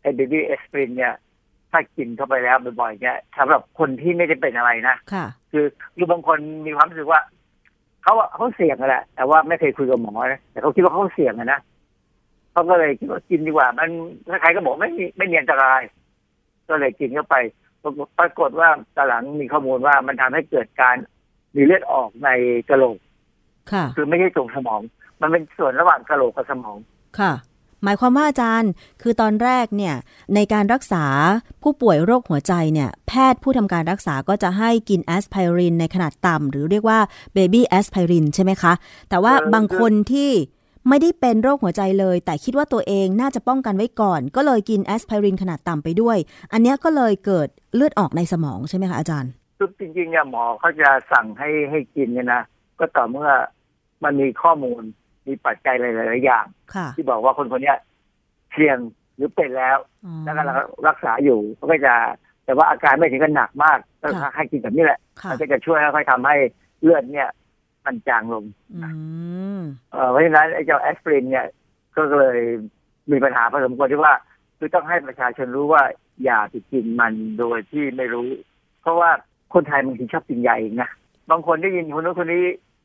[0.00, 1.14] ไอ้ baby aspirin เนี่ย
[1.70, 5.64] ถ้ากินเข้าไปแล้วบ่อยๆเนี่ยสำหรับคนที่ไม่ได้เป็นอะไรนะค่ะ คือ
[5.94, 7.20] คือบางคนมีความรู้สึกว่า
[8.02, 11.60] เขาอะเขาเสี่ยงอะแหละแต่ว่าไม่เคยคุยกับหมอนะแต่เขาคิดว่าเขาเสี่ยงอะนะ
[12.52, 13.88] เขาก็เลยคิดว่ากินดีกว่า มัน
[14.40, 15.80] ใครๆก็บอกไม่มีไม่มีอันตราย
[16.68, 17.36] ก็เลยกินเข้าไป
[17.82, 20.96] ปรากฏปรากฏว่าตอนหลังมีข้อมูลว่ามันทำให้เกิดการ
[21.56, 22.30] มีเลือดออกใน
[22.68, 22.96] กระโหลก
[23.72, 24.80] ค่ะ คือไม่ใช่ตรงสมอง
[25.20, 26.76] มันเป็นส่วนระหว่างกระโหลกกับสมอง
[27.20, 27.32] ค่ะ
[27.84, 28.70] หมายความว่าอาจารย์
[29.02, 29.94] คือตอนแรกเนี่ย
[30.34, 31.04] ในการรักษา
[31.62, 36.98] ผู้ป่วยโรคหัวใจเนี่ย แพทย์ผู้ทำการรักษาก็จะให้กินแอสไพรินในขนาดต่ำหรือเรียกว่า
[37.34, 38.72] baby aspirin ใช่ไหมคะ
[39.08, 40.30] แต่ว่าเออบางคนที่
[40.88, 46.18] ไม่ได้เป็นโรคหัวใจเลย แต่คิดว่าตัวเองน่าจะป้องกันไว้ก่อน ก็เลยกินแอสไพรินขนาดต่ำไปด้วย
[46.52, 52.42] อันเนี้ยก็เลยเกิดเลือดออกในสมองใช่ไหมคะอาจารย์คือจริงๆเนี่ยหมอเขาจะสั่งให้ให้กินเนี่ยนะ
[52.82, 53.30] ก็ต่อเมื่อ
[54.04, 54.82] มันมีข้อมูล
[55.26, 57.78] มีปัจจัยหลายๆอย่างค่ะที่บอกว่าคนคนเนี้ย
[58.52, 58.78] เสี่ยง
[59.16, 60.42] หรือเป็นแล้วอ๋อแล้วก็
[60.88, 61.94] รักษาอยู่เขาก็จะ
[62.44, 66.36] แต่ว่าอาการไม่ถึงกับหนักมากก็ค่ะให้กินแบบนี้แหละค่ะมันก็จะช่วยค่อยๆทำให้
[66.82, 67.28] เลือดเนี่ย
[67.84, 68.90] มันจางลงอื
[69.58, 69.60] ม
[69.92, 71.46] เอ่อเพราะฉะนั้นไอ้เจ้าแอสไพรินเนี่ย
[71.96, 72.38] ก็เลย
[73.10, 74.14] มีปัญหาพอสมควรที่ว่า
[74.58, 75.82] คือต้องให้ประชาชนรู้ว่า
[76.24, 78.28] อย่าไปกินมันโดยที่ไม่รู้
[78.82, 79.10] เพราะว่า
[79.54, 80.90] คนไทยบางทีชอบกินยาเองนะ
[81.30, 82.44] บางคนได้ยินคนนู้นคนนี้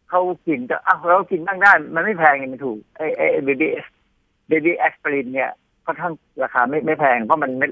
[0.10, 5.52] เขากินก็อ้าวเรากินบ้างได้ มันไม่แพงเนี่ยมันถูกไอ้ไอ้ baby baby aspirin เนี่ย
[5.86, 7.68] ค่อนข้างราคาไม่ไม่แพงเพราะมันไม่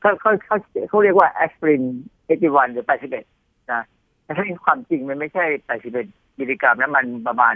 [0.00, 0.56] เขาเขาเขา
[0.88, 1.82] เขาเรียกว่าแอสไพริน
[2.28, 2.86] 81หรือ
[3.26, 3.82] 81นะ
[4.24, 5.44] แต่ถ้าความจริงมันไม่ใช่
[5.92, 7.54] 81มิลลิกรัมนะมันประมาณ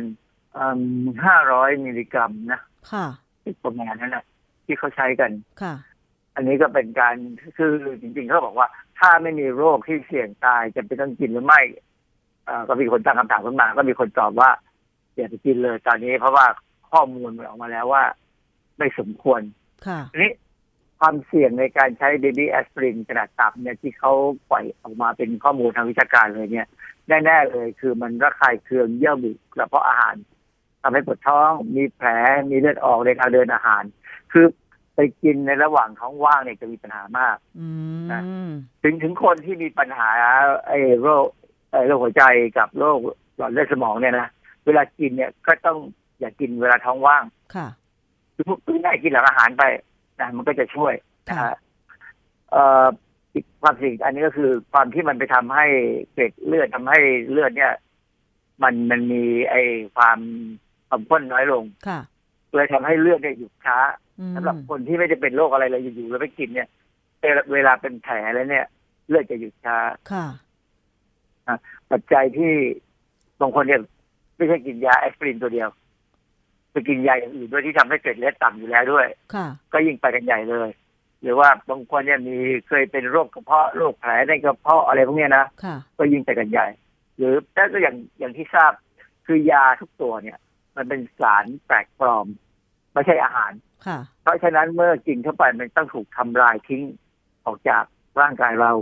[1.26, 2.60] ห้าร้อยมิลลิกรัมนะ
[2.92, 3.06] ค่ะ
[3.64, 4.24] ประมาณนั้นนะ
[4.64, 5.30] ที่เขาใช้กัน
[5.62, 5.74] ค่ะ
[6.34, 7.14] อันนี้ก็เป็นการ
[7.56, 11.84] คือจริงๆเขาบอกว่า ถ้าไม่มีโรคที่เสี่ยงตายจะเป็นต้องกินหรือไม่เอ่อ
[12.68, 14.50] ก็มีคนตั้งคำถามขึ้นมา ก็มีคนตอบว่า
[15.14, 16.46] อย่าไปกินเลยตอนนี้ เพราะว่า
[16.90, 18.04] ข้อมูลมันออกมาแล้วว่า
[18.78, 19.40] ไม่สมควร
[19.86, 20.32] ค่ะทีนี้
[21.00, 24.12] ความเสี่ยงในการใช้เบบี้แอสไพรินขนาดต่ำเนี่ยที่เขา
[24.50, 26.66] ปล่อยออกมาเป็นข้อมูลทางวิชาการเลยเนี่ย
[27.08, 30.14] แน่ๆเลย คือมันระคายเคืองเยื่อบุกระเพาะอาหาร
[30.82, 32.08] ทำให้ปวดท้องมีแผล
[32.50, 33.82] มีเลือดออกในทางเดินอาหาร
[34.32, 34.46] คือ
[34.94, 37.68] ไปกินในระหว่างท้องว่างเนี่ยจะมีปัญหามากอื
[38.48, 38.48] ม
[38.82, 40.08] ถึงถึงคนที่มีปัญหา
[40.66, 41.45] ไอ้โรคไอ้
[41.86, 42.24] โรคหัวใจ
[42.58, 42.98] กับโรค
[43.36, 44.26] หลอดเลือดสมองเนี่ยนะ
[44.64, 45.78] เวลากินเนี่ยก็ต้อง
[46.20, 47.68] อย่ากินเวลาท้องว่าง ค่ะ
[48.34, 49.64] คือพวกง่ายๆกินหลังอาหารไป
[50.20, 50.94] นะมันก็จะช่วย
[51.28, 51.56] นะค่ะฮะ
[52.50, 52.86] เอ่อ
[53.34, 55.66] อีกความสิ่งอันนี้ก็คือความที่มันไปทำให้
[56.12, 56.98] เกล็ดเลือดทำให้
[57.30, 57.72] เลือดเนี่ย
[58.62, 59.62] มันมันมีไอ้
[59.96, 60.18] ความ
[60.88, 62.00] ความข้นน้อยลง ค่ะ
[62.54, 63.78] เลยทำให้เลือดเนี่ยหยุดช้า
[64.20, 66.68] อืมสำหรับคนที่ไม่ได้เป็นโรคอะไรเลยอยู่ๆแล้วไปกินเนี่ย
[67.20, 68.66] เวลาเวลาเป็นแผลแล้วเนี่ย
[69.08, 69.76] เลือดจะหยุดช้า
[70.12, 70.26] ค่ะ
[71.90, 72.52] ปัจจัยที่
[73.40, 73.80] บางคนเนี่ย
[74.36, 75.68] ไม่ใช่กินยาแอสไพรินตัวเดียว
[76.72, 80.70] ไปกินยาอย่างอื่นด้วยที่ทำให้เกล็ดเลือดต่ำอยู่แล้วด้วยค่ะก็ยิ่งไปกันใหญ่เลย
[81.22, 82.36] หรือว่าบางคนเนี่ยมี
[82.68, 86.66] เคยเป็นโรคกระเพาะโรคแผลในกระเพาะอะไรพวกเนี้ยนะค่ะก็ยิ่งไปกันใหญ่
[87.16, 88.72] หรือแต่ก็อย่างอย่างที่ทราบ
[89.26, 90.38] คือยาทุกตัวเนี่ย
[90.76, 92.26] มันเป็นสารแปลกปลอม
[92.92, 93.52] ไม่ใช่อาหาร
[93.86, 96.82] ค่ะเพราะฉะนั้นเมื่อกินเข้าไปมันต้องถูกทำลายทิ้ง
[97.44, 97.84] ออกจาก
[98.20, 98.72] ร่างกายเรา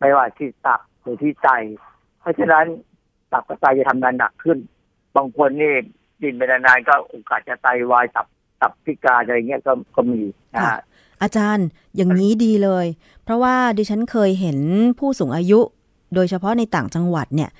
[0.00, 1.48] ไม่ว่าที่ตับ หรือที่ไต
[2.20, 2.64] เพราะฉะนั้น
[3.32, 4.58] ตับกับไตจะทำงานหนักขึ้น
[5.16, 5.74] บางคนนี่
[6.22, 8.26] กินไปนานๆก็โอกาสจะไตวายตับ
[8.60, 10.22] ตับพิการอะไรเงี้ยก็ก็มี
[10.54, 10.80] นะค่ะฮะ
[11.22, 12.86] อาจารย์อย่างนี้ดีเลย
[13.24, 14.58] เพราะว่าดิฉันเคยเห็น
[14.98, 15.60] ผู้สูงอายุ
[16.14, 17.50] โดยเฉพาะในต่างจังหวัดเนี่ย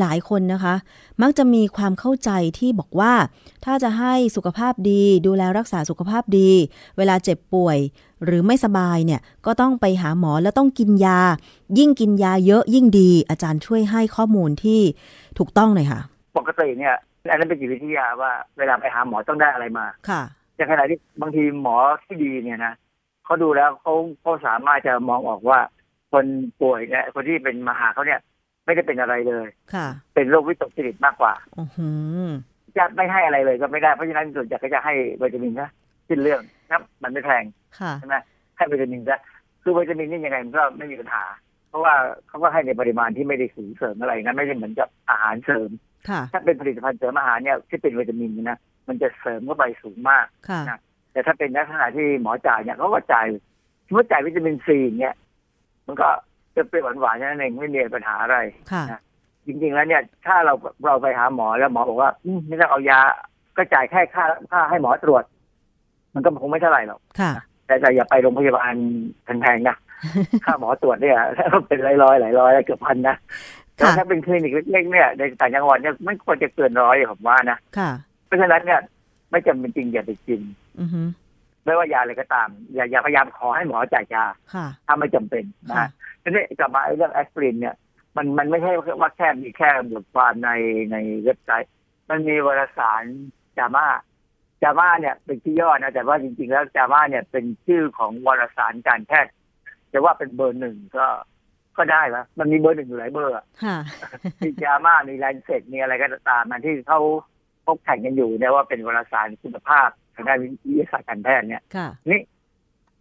[0.00, 0.74] หลาย ๆ คนนะคะ
[1.22, 3.12] มักจะมีความเข้าใจที่บอกว่า
[3.64, 6.50] ถ้าจะให้สุขภาพดี ดูแลรักษาสุขภาพดี
[6.96, 7.78] เวลาเจ็บป่วย
[8.24, 11.20] หรือไม่สบายเนี่ยก็ต้องไปหาหมอแล้วต้องกินยา
[11.78, 14.80] ยิ่งกินยาเยอะยิ่งดี อาจารย์ช่วยให้ข้อมูลที่
[15.38, 16.00] ถูกต้องหน่อยค่ะ
[16.38, 16.94] ปกติเนี่ย
[17.30, 20.22] อันนั้นเป็นจิตวิทยาว่าเวลาไปหาหมอต้องได้อะไรมาค่ะ
[20.56, 22.74] แต่ขณะที่บางทีหมอที่ดีเนี่ยนะ
[23.24, 25.58] เขาดูแล้วเขาเขาสามารถจะมองออกว่า
[26.12, 26.26] คน
[26.60, 28.20] ป่วยเนี่ยคนที่เป็นมาหาเขาเนี่ย
[28.64, 31.88] ไม่ได้เป็นอะไรเลย ค่ะ เป็นโรควิตกจริตมากกว่าอือหื
[32.26, 32.28] อ
[32.76, 35.70] จะไม่ให้อะไรเลยก็ไม่ได้เพราะฉะนั้นส่วนใหญ่ก็จะให้วิตามินนะ
[36.08, 36.40] สิ้นเรื่อง
[36.70, 37.44] ครับมันไม่แพง
[37.78, 38.16] ค่ะใช่ไหม
[38.56, 39.20] ให้วิตามินซะ
[39.62, 41.24] คือวิตามินนี่ยังไงมันก็ไม่มีปัญหา
[41.68, 41.94] เพราะว่า
[42.28, 45.70] เขาก็ให้ในปริมาณที่ไม่ได้สูงเสริมอะไรนะไม่ได้เหมือนกับอาหารเสริม
[46.08, 48.58] ค่ะถ้าเป็นผลิตภัณฑ์เสริมอาหารเนี่ยที่เป็นวิตามินนะ
[48.88, 50.78] มันจะเสริมเข้าไปสูงมากค่ะ
[51.12, 53.26] แต่ถ้าเป็นลักษณะที่หมอจ่ายเนี่ยเขาก็จ่าย
[53.86, 55.14] สมมติจ่ายวิตามินซีเนี่ย
[55.90, 56.10] มันก็
[56.52, 58.36] เปรี้ยวๆหวานๆนั่นเองไม่มีปัญหาอะไร
[58.72, 59.00] ค่ะ
[59.46, 60.54] จริงๆแล้วเนี่ย ถ้าเรา
[60.86, 63.00] เราไปหาหมอแล้วหมอบอกว่าอืมไม่ต้องเอายา
[63.56, 65.24] ก็จ่ายแค่ค่าค่าให้หมอตรวจ
[66.14, 67.32] มันก็คงไม่เท่าไหร่หรอกค่ะ
[67.66, 68.74] แต่แต่อย่าไปโรงพยาบาล
[69.24, 69.76] แพงๆนะ
[70.44, 71.18] ค่าหมอตรวจเนี่ย
[71.68, 73.16] เป็นร้อยร้อยๆหลายร้อยเกือบพันนะ
[73.76, 77.90] แต่ค่ะถ้าเป็นคลินิกเล็กๆเนี่ยในต่างจังหวัดเนี่ยไม่ควรจะเกินร้อยผมว่านะค่ะ
[78.26, 78.80] เพราะฉะนั้นเนี่ย
[79.30, 80.40] ไม่จำเป็นจริงอย่าไปกิน
[80.80, 81.06] อือหือ
[81.64, 85.88] ไม่ว่ายาอะไรก็ตาม อย่าอย่าพยายามขอให้หมอจ่ายยาค่ะถ้าไม่จำเป็นนะค่ะฮะ
[86.22, 87.76] ทีนี้กลับมาไอ้เรื่องแอสไพรินเนี่ย
[88.16, 90.50] มันมันไม่ใช่ว่าแค่มีแค่บทความใน
[90.92, 91.70] ในเว็บไซต์
[92.08, 93.02] มันมีวารสาร
[93.58, 99.32] JAMA JAMA เนี่ยเป็นที่ย่อนะ แต่ว่าจริง ๆ แล้ว JAMA เนี่ยเป็นชื่อของวารสารการแพทย์
[99.92, 101.06] จะว่าเป็นเบอร์หนึ่งก็
[101.76, 103.76] ก็ได้นะมันมีเบอร์หนึ่งอยู่หลายเบอร์อะค่ะ
[104.44, 107.00] มี JAMA มี Lancet มีอะไรก็ตามมันที่เขา
[107.66, 112.20] พกแข่งกันอยู่เนี่ยว่าเป็นวารสารคุณภาพทางด้านวิทยาศาสตร์การแพทย์เนี่ยค่ะนี่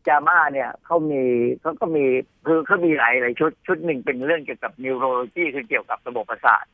[0.07, 1.23] JAMA เนี่ยเขามี
[1.61, 2.05] เขาก็มี
[2.45, 6.65] คือเขามีหลายหลายชุดชุดหนึ่งเป็นเรื่องเกี่ยวกับ neurology คือเกี่ยวกับระบบประสาท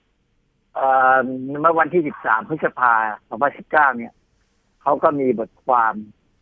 [0.76, 1.18] เอ่อ
[1.62, 2.94] เมื่อวันที่ 13 พฤษภา
[3.28, 4.14] คม 2019 เนี่ย
[4.82, 5.94] เขาก็มีบทความ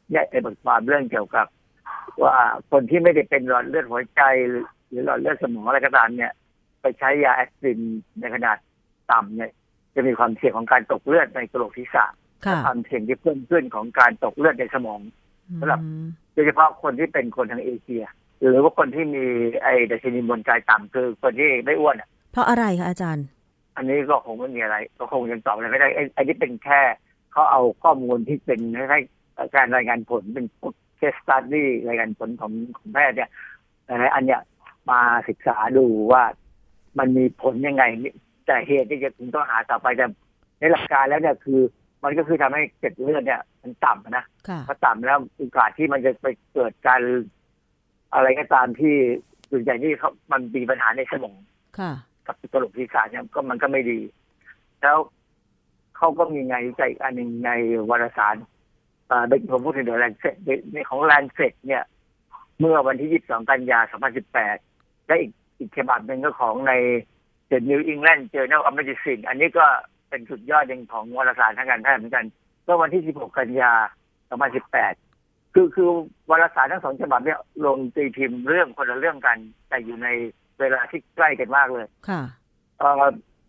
[0.09, 1.47] เนี่ยไอ้บทความเรื่องเกี่ยวกับ
[2.23, 2.37] ว่า
[2.71, 4.21] คนที่ไม่ได้เป็นหลอดเลือดหัวใจ
[4.89, 6.31] หรือหลอดเลือดสมองอะไรก็ตามเนี่ย
[6.81, 7.79] ไปใช้ยาแอสไพริน
[8.19, 8.57] ในขนาด
[9.11, 9.51] ต่ำเนี่ย
[9.95, 12.05] จะมีความเสี่ยงของการตกเลือดในกระโหลกศีรษะ
[12.45, 14.99] ค่ะความเสี่ยงที่เพิ่มขึ้นของการตกเลือดในสมอง
[15.59, 18.03] สำหรับอืมโดยเฉพาะคนที่เป็นคนทางเอเชีย
[18.39, 19.25] หรือว่าคนที่มี
[19.63, 23.25] ไอ้ดัชนีมวลกายต่ำคือคนที่ไม่อ้วนอะเพราะอะไรคะอาจารย์
[23.75, 26.81] อันนี้ก็คงไม่มีอะไร ก็คงยังตอบอะไรไม่ได้ไอ้ไอ้ที่เป็นแค่
[27.31, 30.45] เขาเอาข้อมูลที่เป็นคล้ายๆการรายงานผลเป็น
[30.97, 33.29] เคสตัดดี้รายงานผลของของแพทย์เนี่ย
[33.85, 34.41] หลายๆอันเนี่ย
[34.89, 36.23] มาศึกษาดูว่า
[36.99, 37.83] มันมีผลยังไง
[38.45, 40.05] แต่เหตุที่จะถึงต้องหาต่อไปแต่
[40.59, 41.59] ในหลักการแล้วเนี่ยคือ
[42.03, 47.01] มันก็คือทำให้เกล็ดเลือดเนี่ย มันต่ำอะนะค่ะพอต่ำแล้วโอกาสที่มันจะไปเกิดการ
[48.13, 48.95] อะไรก็ตามที่
[49.51, 51.35] ส่วนใหญ่ที่เขามันมีปัญหาในสมอง
[51.79, 51.91] ค่ะ
[52.27, 53.99] กับกระโหลกศีรษะเนี่ยก็มันก็ไม่ดี
[54.81, 54.97] แล้ว
[55.97, 57.51] เขาก็มีงานวิจัยอีกอันหนึ่งใน
[57.89, 58.35] วารสาร
[59.09, 60.35] อ่าเป็นผมพูดถึงเดอะแลนเซต
[60.73, 61.83] ในของแลนเซตเนี่ย
[62.59, 63.79] เมื่อวันที่ 22 กันยา
[64.43, 66.73] 2018 และอีกอีกฉบับหนึ่งก็ของใน
[67.49, 69.65] The New England Journal of Medicine อันนี้ก็
[70.13, 72.25] เป็นสุดยอดหนึ่งของวารสารทางการแพทย์เหมือนกัน
[72.65, 73.71] ก็วันที่ 16 กันยา
[74.43, 75.89] 2018 คือคือ
[76.29, 79.37] วารสารทั้งสองฉบับเนี่ยลงตีพิมพ์เรื่องคนละเรื่องกัน
[79.69, 80.07] แต่อยู่ใน
[80.59, 82.21] เวลาที่ใกล้กันมากเลย ค่ะ
[82.79, 83.05] เอ่อ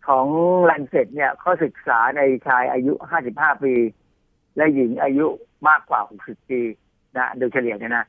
[0.07, 0.27] ของ
[0.63, 2.93] แลนเซตเนี่ยเขาศึกษาในชายอายุ
[3.29, 3.73] 55 ปี
[4.57, 5.25] และหญิงอายุ
[5.67, 6.61] มากกว่า 60 ปี
[7.17, 8.05] นะโดยเฉลี่ยเนี่ยนะ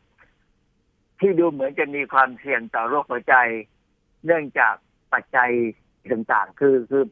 [1.21, 3.35] ที่ดูเหมือนจะมีความเสี่ยงต่อโรคหัวใจ
[4.25, 4.75] เนื่องจาก
[5.13, 5.51] ปัจจัย
[6.13, 7.05] ต่างๆ คือคือ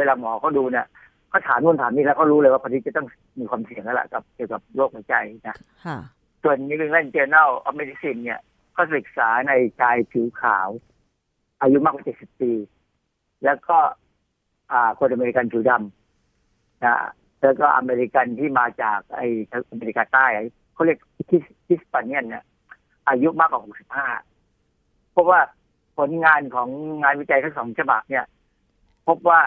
[0.00, 0.86] เวลาหมอเขาดูเนี่ย
[1.30, 3.06] เขาถามนู่นถามนี่แล้วเขารู้เลยว่าคนนี้จะต้อง
[3.38, 5.14] มีความเสี่ยงแล้วล่ะกับเกี่ยวกับโรคหัวใจ
[5.48, 5.98] นะค่ะ
[6.42, 8.40] ส่วนนิว e ง l ลน Journal of Medicine เนี่ย
[8.76, 10.68] ก็ศึกษาในชายผิวขาว
[11.62, 12.52] อายุมากกว่า70ปี
[13.44, 13.78] แล้วก็
[14.72, 16.96] อ่าคนอเมริกันผิวดำนะ
[17.42, 19.20] แล้วก็อเมริกันที่มาจากไอ
[19.72, 20.26] อเมริกาใต้
[20.74, 20.98] เขาเรียก
[21.28, 22.44] His Hispanian เนี่ย
[23.08, 23.62] อายุมากกว่า
[24.66, 25.40] 65เพราะว่า
[25.98, 26.68] ผลงานของ
[27.02, 28.24] งานวิจัยทั้งสองฉบับเนี่ย
[29.06, 29.40] พบว่า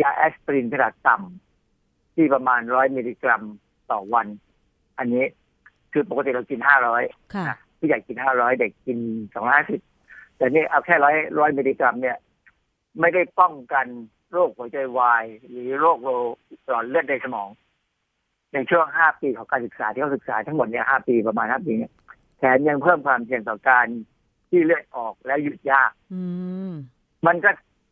[0.00, 3.42] ยาแอสไพรินขนาดต่ำที่ประมาณ100มิลลิกรัม
[3.90, 4.26] ต่อวัน
[4.98, 5.24] อันนี้
[5.92, 6.60] คือปกติเรากิน
[6.96, 8.98] 500ค่ะนะผู้ใหญ่กิน500เด็กกิน
[9.62, 12.16] 250แต่นี่เอาแค่ร้อยร้อยมิลลิกรัมเนี่ย
[13.00, 13.86] ไม่ได้ป้องกัน
[14.32, 16.06] โรคหัวใจวาย หรือโรคห
[16.72, 17.48] ลอดเลือดในสมอง
[18.54, 21.92] ในช่วง5ปีของการศึกษาที่เขาศึกษาทั้งหมดเนี่ย5ปีประมาณ5ปีเนี่ย
[22.38, 23.86] แถมยังเพิ่มความเสี่ยงต่อการ
[24.50, 26.20] ที่เลือดออกแล้วหยุดยากอื
[26.70, 26.72] ม
[27.26, 27.50] มันก็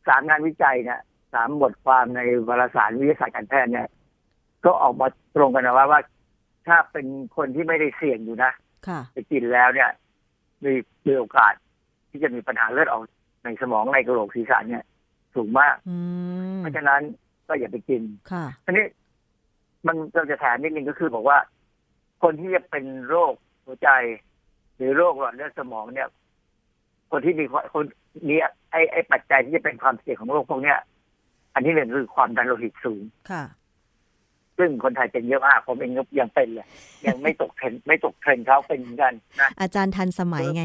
[0.09, 1.01] สามงานวิจัยเนี่ย
[1.35, 3.89] สามบทความในวารสารวิทยาศาสตร์การแพทย์เนี่ย
[4.65, 5.07] ก็ออกมา
[5.37, 6.01] ตรงกันนะว่าว่า
[6.67, 7.07] ถ้าเป็น
[7.37, 8.53] คนที่ไม่ได้เสี่ยงอยู่นะ
[8.89, 9.91] ค่ะไปกินแล้วเนี่ย
[10.65, 10.73] มี
[11.07, 11.53] มีโอกาส
[12.11, 13.03] ที่จะมีปัญหาเลือดออก
[13.45, 14.83] ในสมองในกระโหลกศีรษะเนี่ย
[15.35, 15.97] สูงมากอื
[16.53, 17.01] มเพราะฉะนั้น
[17.49, 18.87] ก็อย่าไปกินค่ะทีนี้
[19.87, 21.39] มันเราจะแถมนิดนึงก็คือบอกว่า
[22.23, 23.33] คนที่จะเป็นโรค
[23.65, 23.89] หัวใจ
[24.77, 26.09] หรือโรคหลอดเลือดสมองเนี่ย
[27.11, 27.85] คนที่มีความคน
[28.29, 28.35] มี
[28.71, 30.79] ไอ้ไอ้ปัจจัยที่จะเป็นความเสี่ยงของโรคพวกเนี้ย
[31.55, 33.45] อันที่หนึ่งคือความดันโลหิตสูงค่ะ
[34.59, 36.67] ซึ่งคนไทยเป็นเยอะมากผมเองก็ยังเป็นเลย
[37.07, 40.65] ยังไม่ตกเทรนด์ไม่ตกเทรนด์เขาเป็นเหมือนกันนะอาจารย์ทันสมัยไง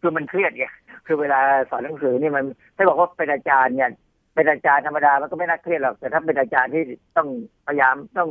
[0.00, 0.66] คือมันเครียดไง
[1.06, 1.40] คือเวลา
[1.70, 2.44] สอนหนังสือนี่มัน
[2.76, 3.90] ถ้าบอกว่าเป็นอาจารย์เนี่ย
[4.34, 6.82] เป็นอาจารย์ธรรมดามันก็ไม่น่าเครียดหรอกแต่ถ้าเป็นอาจารย์ที่
[7.16, 7.28] ต้อง
[7.66, 8.30] พยายามต้อง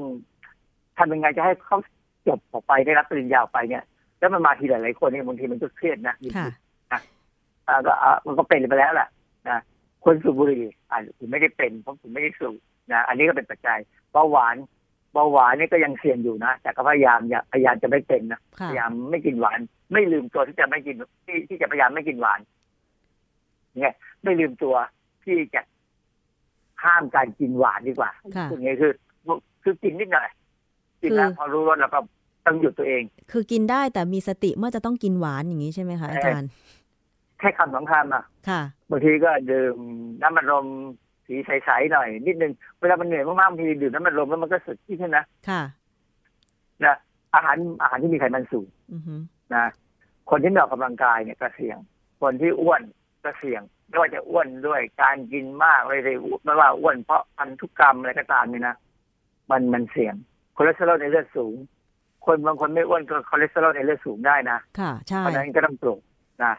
[0.98, 1.78] ทำยังไงจะให้เขา
[2.28, 3.84] จบออกไปได้รับปริญญาออกไปเนี่ย
[4.20, 6.50] แล้วมันมาทีหลายๆคนเนี่ยบางทีมันก็เครียดนะค่ะ
[7.68, 9.08] อ่าก็อ่ามันก็เป็นไปแล้วแหละ
[9.50, 9.60] นะ
[10.06, 12.58] คนสูบบุหรี่อ่าผมไม่ได้เป็น เพราะผมไม่ได้สูบ
[12.92, 13.80] นะอันนี้ก็เป็นปัจจัย
[14.12, 14.56] เบาหวาน
[15.14, 19.60] เบาหวานนี่ก็ยังเสี่ยงอยู่นะ แต่ก็พยายามอย่าพยายามจะไม่เป็นนะค่ะพยายามไม่กินหวาน
[19.94, 20.96] ไม่ลืมตัวที่จะไม่กิน
[21.26, 22.40] ที่ที่จะพยายามไม่กินหวาน
[23.82, 24.76] เนี่ยไม่ลืมตัว
[25.24, 25.62] ที่จะ
[26.84, 28.92] ห้ามการกินหวานดีกว่าค่ะตรงนี้คือ
[29.64, 30.30] คือกินนิดหน่อย
[31.02, 32.00] กินแล้วคือพอรู้รสแล้วก็
[32.46, 36.50] ต้องหยุดตัวเอง คือกินได้แต่มีสติเมื่อจะต้องกินหวานอย่างนี้ใช่ไหมคะอาจารย์
[37.40, 39.76] แค่คำสองคำอะค่ะบางทีก็ดื่ม
[40.22, 40.66] น้ำมันลม
[41.28, 45.62] สีใสๆหน่อย นิดนึงเวลามันเหนื่อยมากๆบางทีดื่มน้ำมันลมแล้วมันก็สดชื่นนะค่ะ
[46.84, 46.96] นะ
[47.36, 49.16] อาหารอาหารที่มีไขมันสูงอือฮึ
[49.56, 49.66] นะ
[50.30, 51.78] คนที่ไม่ออกกำลังกายเนี่ยก็เสี่ยง
[52.22, 52.82] คนที่อ้วน
[53.24, 58.76] ก็เสี่ยงไม่ว่าจะอ้วนด้วยการกินมากไม่ได้อ้วนไม่ว่าอ้วนเพราะพันธุกรรมอะไรก็ตามเนี่ยนะ
[59.52, 60.16] มันมันเสี่ยง
[60.56, 61.56] คอเลสเตอรอลในเลือดสูง
[62.26, 66.00] คนบางคนไม่อ้วนก็คอเลสเตอรอลในเลือดสูงได้นะค่ะใช่เพราะฉะนั้นก็ต้องตรวจ
[66.44, 66.54] นะ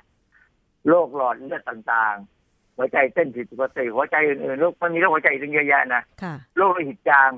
[0.88, 7.30] โรคหลอดเลือดต่างๆ หัวใจเต้นผิดปกติหัวใจอื่นๆโรคมันมีโรคหัวใจอีกตั้งเยอะแยะนะค่ะโรคโลหิตจาง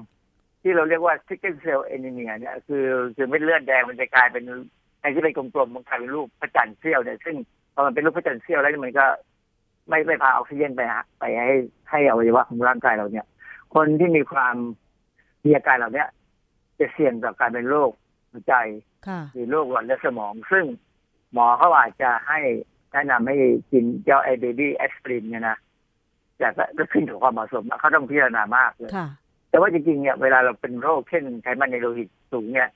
[0.63, 2.87] ที่เราเรียกว่า sickle cell anemia เนี่ยคือ
[3.17, 4.45] คือเม็ดเลือดแดงมันจะกลายเป็น
[5.01, 7.37] ไอ้ที่เป็นกลมๆมันกลายเป็นรูปพระจันทร์เสี้ยวเนี่ยซึ่ง
[7.75, 9.07] พอมันเป็นรูปพระจันทร์เสี้ยวแล้วเนี่ยมันก็
[9.89, 11.55] ไม่ไม่พาออกซิเจนไปฮะไปให้
[11.91, 13.27] ให้อวัยวะของร่างกายเราเนี่ย
[13.75, 14.55] คนที่มีความ
[15.45, 16.09] มีอาการเหล่าเนี้ย
[16.79, 17.91] จะเสี่ยงต่อการเป็นโรค
[18.31, 18.55] หัวใจ
[19.09, 20.65] ค่ะหรือโรคหลอดเลือดสมอง ซึ่ง
[21.33, 22.41] หมอเขาอาจจะให้
[22.93, 23.37] แนะนำให้
[23.73, 25.57] กินเจ้าไอเบบี้แอสไพรินเนี่ยนะ
[26.39, 29.09] แต่ก็ก็ขึ้นกับความเหมาะสมนะเขาต้องพิจารณามากเลยค่ะ
[29.51, 32.69] แต่ว่าจริงๆเนี่ยเวลาเราเป็นโรคเช่นไขมันในโลหิตสูงเนี่ย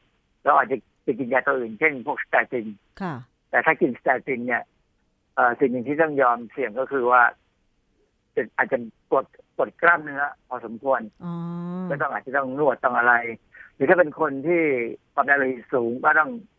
[0.44, 2.66] เราอาจจะไปกินยาตัวอื่นเช่นพวก statin
[3.02, 3.14] ค่ะ
[3.50, 4.62] แต่ถ้ากิน statin เนี่ย
[5.34, 7.22] เอ่อสิ่งหนึ่งที่ต้องยอมเสี่ยงก็คือว่า
[8.34, 8.78] จะอาจจะ
[9.12, 9.24] กด
[9.58, 11.32] กดกล้ามเนื้อพอสมควรอ๋อ
[11.88, 13.14] ก็ต้องอาจจะต้องนวดต้องอะไร
[13.74, 14.62] หรือถ้าเป็นคนที่
[15.14, 16.53] ความดันโลหิตสูงก็ต้องเอ่อ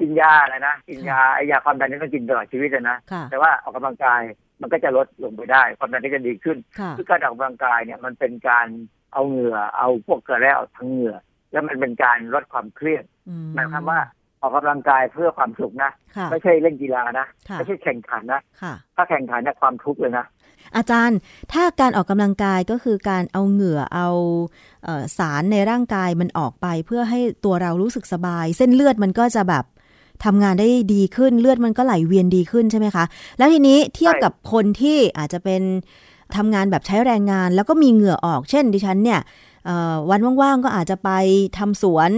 [0.00, 4.22] กินยาอะไรนะกินยาไอยาความดันนี่ต้องกินตลอดชีวิตอะนะค่ะแต่ว่าออกกำลังกาย
[4.60, 8.66] มันก็จะลดลงไปได้ ความดันก็จะดีขึ้นค่ะคือการออกกำลังกายเนี่ยมันเป็นการ
[9.12, 11.16] เอาเหงื่อเอาพวกเกลือแร่ออกทั้งเหงื่อ
[11.52, 14.00] แล้วมันเป็นการลดความเครียดอืมหมายความว่า
[14.40, 20.26] ออกกำลังกายเพื่อความสุขนะค่ะไม่ใช่เล่นกีฬานะค่ะไม่ใช่แข่งขันนะค่ะถ้าแข่งขันเนี่ยความทุกข์เลยนะ
[20.76, 21.18] อาจารย์
[21.52, 24.08] ถ้าการออกกำลังกายก็คือการเอาเหงื่อเอา
[24.84, 29.64] เออสารในร่างกายมันออกไป เพื่อให้ตัวเรารู้สึกสบาย เส้นเลือดมันก็จะแบบ
[30.24, 33.04] ทำงานได้ดีขึ้นเลือดมันก็ไหลเวียนดีขึ้นใช่ไหมคะ
[33.38, 35.62] แล้วทีนี้เทียบกับคนที่อาจจะเป็น
[36.36, 39.20] ทำงานแบบใช้แรงงาน แล้วก็มีเหงื่อออก เช่น ดิฉันเนี่ย
[40.10, 41.10] วันว่างๆก็อาจจะไป
[41.58, 42.10] ทำสวน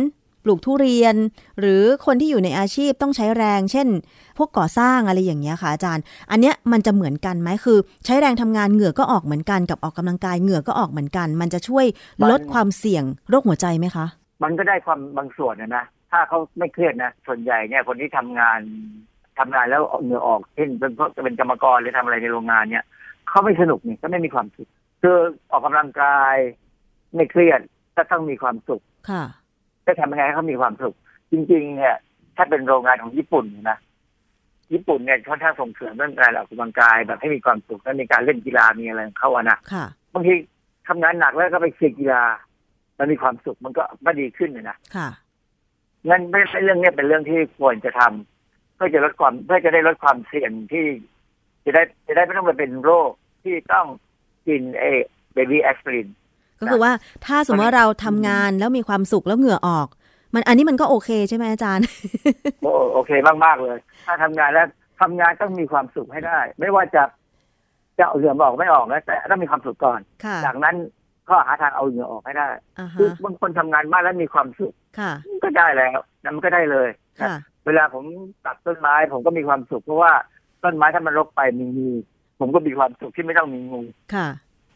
[0.45, 1.14] ปลูกทุเรียน
[1.61, 3.88] หรือคนที่อยู่ในอาชีพต้องใช้แรง เช่น
[4.38, 11.86] พวกก่อสร้างอะไรอย่างเงี้ยค่ะอาจารย์ อันเนี้ยมันจะเหมือนกันไหมคือ ใช้แรงทำงานเหงื่อก็ออกเหมือนกันกับออกกำลังกายเหงื่อก็ออกเหมือนกัน มันจะช่วย
[12.30, 14.07] ลดความเสี่ยงโรคหัวใจไหมคะ
[14.43, 18.61] มันก็ได้ความบางส่วนนะนะถ้าเขาไม่เครียดนะส่วนใหญ่เนี่ยคนที่ทำงาน
[19.38, 22.84] ทำงานแล้วเอาเหงื่อออกเช่นเป็นพวกจะเป็นกรรมกรหรือทำอะไรในโรงงานเนี่ย
[23.28, 24.68] เขาไม่สนุกนี่ก็ไม่มีความสุข
[25.03, 25.16] คือ
[25.51, 26.34] ออกกำลังกาย
[27.14, 27.61] ไม่เครียด
[27.97, 29.24] ก็ต้องมีความสุขค่ะ
[29.87, 30.95] จะทำยังไงให้เขามีความสุข
[31.33, 31.97] จริง ๆ เนี่ย
[32.37, 33.78] ถ้าเป็นโรงงานของญี่ปุ่นนะ
[34.72, 40.35] ญี่ปุ่นเนี่ยค่อนข้างส่งเสริมเรื่องการออกกำลังกายแบบให้มีความสุขและมีการเล่นกีฬามีอะไรของเขาอะนะค่ะบางที
[40.89, 42.22] ทำงานหนักแล้วก็ไปเชียร์กีฬา
[42.99, 45.09] มันมีความสุขมันก็ไม่ดีขึ้นเลยนะค่ะ
[46.09, 50.87] งั้นไม่ไม่เรื่องเนี้ยเป็นเรื่องที่ควรจะทำเพื่อจะลดความเพื่อจะได้ลดความเสี่ยงที่
[51.64, 53.11] จะได้จะได้ไม่ต้องไปเป็นโรค
[53.43, 53.87] ที่ต้อง
[54.47, 54.85] กินเอ
[55.34, 56.09] baby aspirin
[56.62, 56.92] ก็คือว่า
[57.26, 59.88] ถ้าสมมติว่าเราทำงานแล้วมีความสุขแล้วเหงื่อออก
[60.34, 61.86] มันอันนี้มันก็โอเคใช่ไหมอาจารย์
[62.62, 63.10] โอ้โอเค
[63.44, 64.66] มากๆเลย ถ้าทำงานแล้ว
[65.00, 67.02] ทำงานต้องมีความสุขให้ได้ ไม่ว่าจะ
[67.98, 70.76] จะเอาเหงื่อออกไม่ออกนะแต่ต้องมีความสุขก่อนค่ะจากนั้น
[71.30, 72.48] ก็หาทางเอาเหงื่อออกให้ได้
[72.78, 75.12] อ่าคือฮะบางคนทำงานมากแล้วมีความสุขค่ะ
[75.44, 76.88] ก็ได้แล้วนั่นมันก็ได้เลย
[77.20, 77.34] ค่ะ
[77.66, 78.04] เวลาผม
[78.46, 80.12] ตัดต้นไม้ ผมก็มีความสุขเพราะว่า
[80.64, 81.90] ต้นไม้ถ้ามันรกไปมีงู
[82.40, 83.80] ผมก็มีความสุขที่ไม่ต้องมีงู
[84.14, 84.28] ค่ะ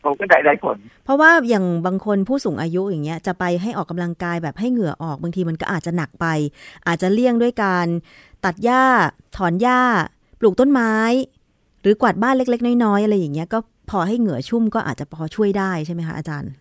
[0.07, 6.27] ผมก็ได้ได้ผล เพราะว่าอย่างบางคนผู้สูงอายุอย่างเงี้ยจะไปให้ออกกำลังกายแบบให้เหงื่อออกบางทีมันก็อาจจะหนักไป
[6.87, 7.87] อาจจะเลี่ยงด้วยการ
[8.45, 8.83] ตัดหญ้า
[9.37, 9.81] ถอนหญ้า
[10.41, 10.93] ปลูกต้นไม้
[11.83, 13.59] หรือกวาดบ้านเล็ก ๆ น้อยๆอะไรอย่างเงี้ยก็
[13.91, 16.53] พอให้เหงื่อชุ่มก็อาจจะพอช่วยได้ใช่ไหมคะอาจารย์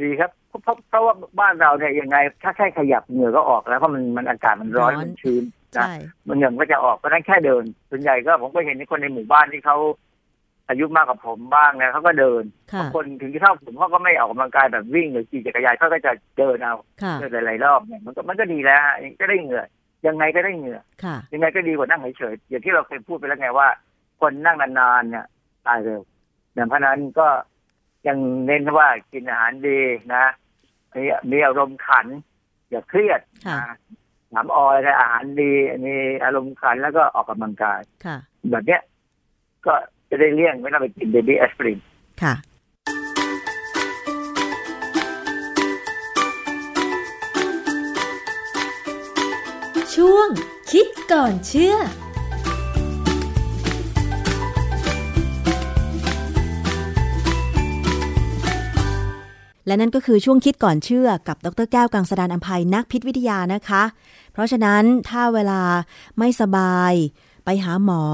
[0.00, 5.42] ดีครับเพราะเพราะเพราะว่าบ้านเราเนี่ยยังไง ถ้าแค่ขยับเหงื่อก็ออกแล้วเพราะมันมันอากาศมันร้อนร้อนมันชื้น
[5.76, 5.92] นะใช่
[6.28, 9.76] มันเหงื่อมันก็จะออกเพราะฉะนั้นแค่เดินส่วนใหญ่ก็ผมก็เห็นในคนในหมู่บ้านที่เขา
[10.68, 19.64] อายุมากกว่าผมบ้างนะเขาก็เดินค่ะบางคนถึงที่เท่าผมเขาก็ไม่ออกกำลังกายแบบวิ่งหรือขี่จักรยานเขาก็จะเดินเอาค่ะเดินหลายๆรอบเนี่ยมันก็มันก็ดีแล้วฮะก็ได้เหงื่อ
[20.06, 23.68] ยังไงก็ได้เหงื่อค่ะยังไงก็ดีกว่านั่งเฉยๆอย่างที่เราเคยพูดไปแล้วไงว่า
[24.20, 25.26] คนนั่งนานๆเนี่ย
[25.66, 26.00] ตายเร็ว
[26.56, 27.28] ดังเพราะนั้นก็
[28.06, 29.80] ยังเน้นว่ากินอาหารดี
[30.14, 30.24] นะ
[30.94, 32.06] มีมีอารมณ์ขัน
[32.70, 33.76] อย่าเครียดค่ะนะ
[34.34, 35.52] น้ำออยและอาหารดี
[35.86, 35.94] มี
[36.24, 38.16] อารมณ์ขันแล้วก็ออกกำลังกายค่ะ
[38.50, 38.82] แบบเนี้ย
[39.66, 39.74] ก็
[40.10, 41.78] จะได้เลี่ยงไม่ต้องไปกินเบบี้แอสไพริน
[42.22, 42.34] ค่ะ
[49.94, 50.28] ช่วง
[50.70, 51.76] คิดก่อนเชื่อ
[59.66, 63.82] และนั่นก็คือช่วงคิดก่อนเชื่อกับดรแก้วกังสดานอัมภัยนักพิษวิทยานะคะ
[64.32, 65.62] เพราะฉะนั้นถ้าเวลา
[66.18, 66.92] ไม่สบาย
[67.44, 68.04] ไปหาหมอ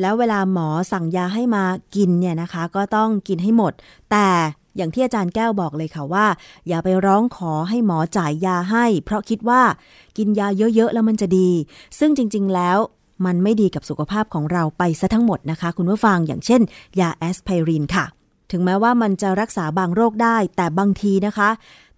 [0.00, 1.64] แล้วเวลาหมอสั่งยาให้มา
[1.96, 3.72] กินเนี่ยนะคะ ก็ต้องกินให้หมด
[4.10, 4.28] แต่
[4.76, 6.26] อย่างที่อาจารย์แก้วบอกเลยค่ะว่า
[6.68, 9.62] อย่าไปร้องขอให้หมอจ่ายยาให้ เพราะคิดว่า
[10.18, 11.50] กินยาเยอะๆแล้วมันจะดี
[11.98, 12.78] ซึ่งจริง ๆ แล้ว
[13.26, 16.60] มันไม่ดีกับสุขภาพของเราไปซะทั้งหมดนะคะ คุณผู้ฟังอย่างเช่น
[17.00, 18.04] ยาแอสไพรินค่ะ
[18.50, 21.50] ถึงแม้ว่ามันจะรักษาบางโรคได้แต่บางทีนะคะ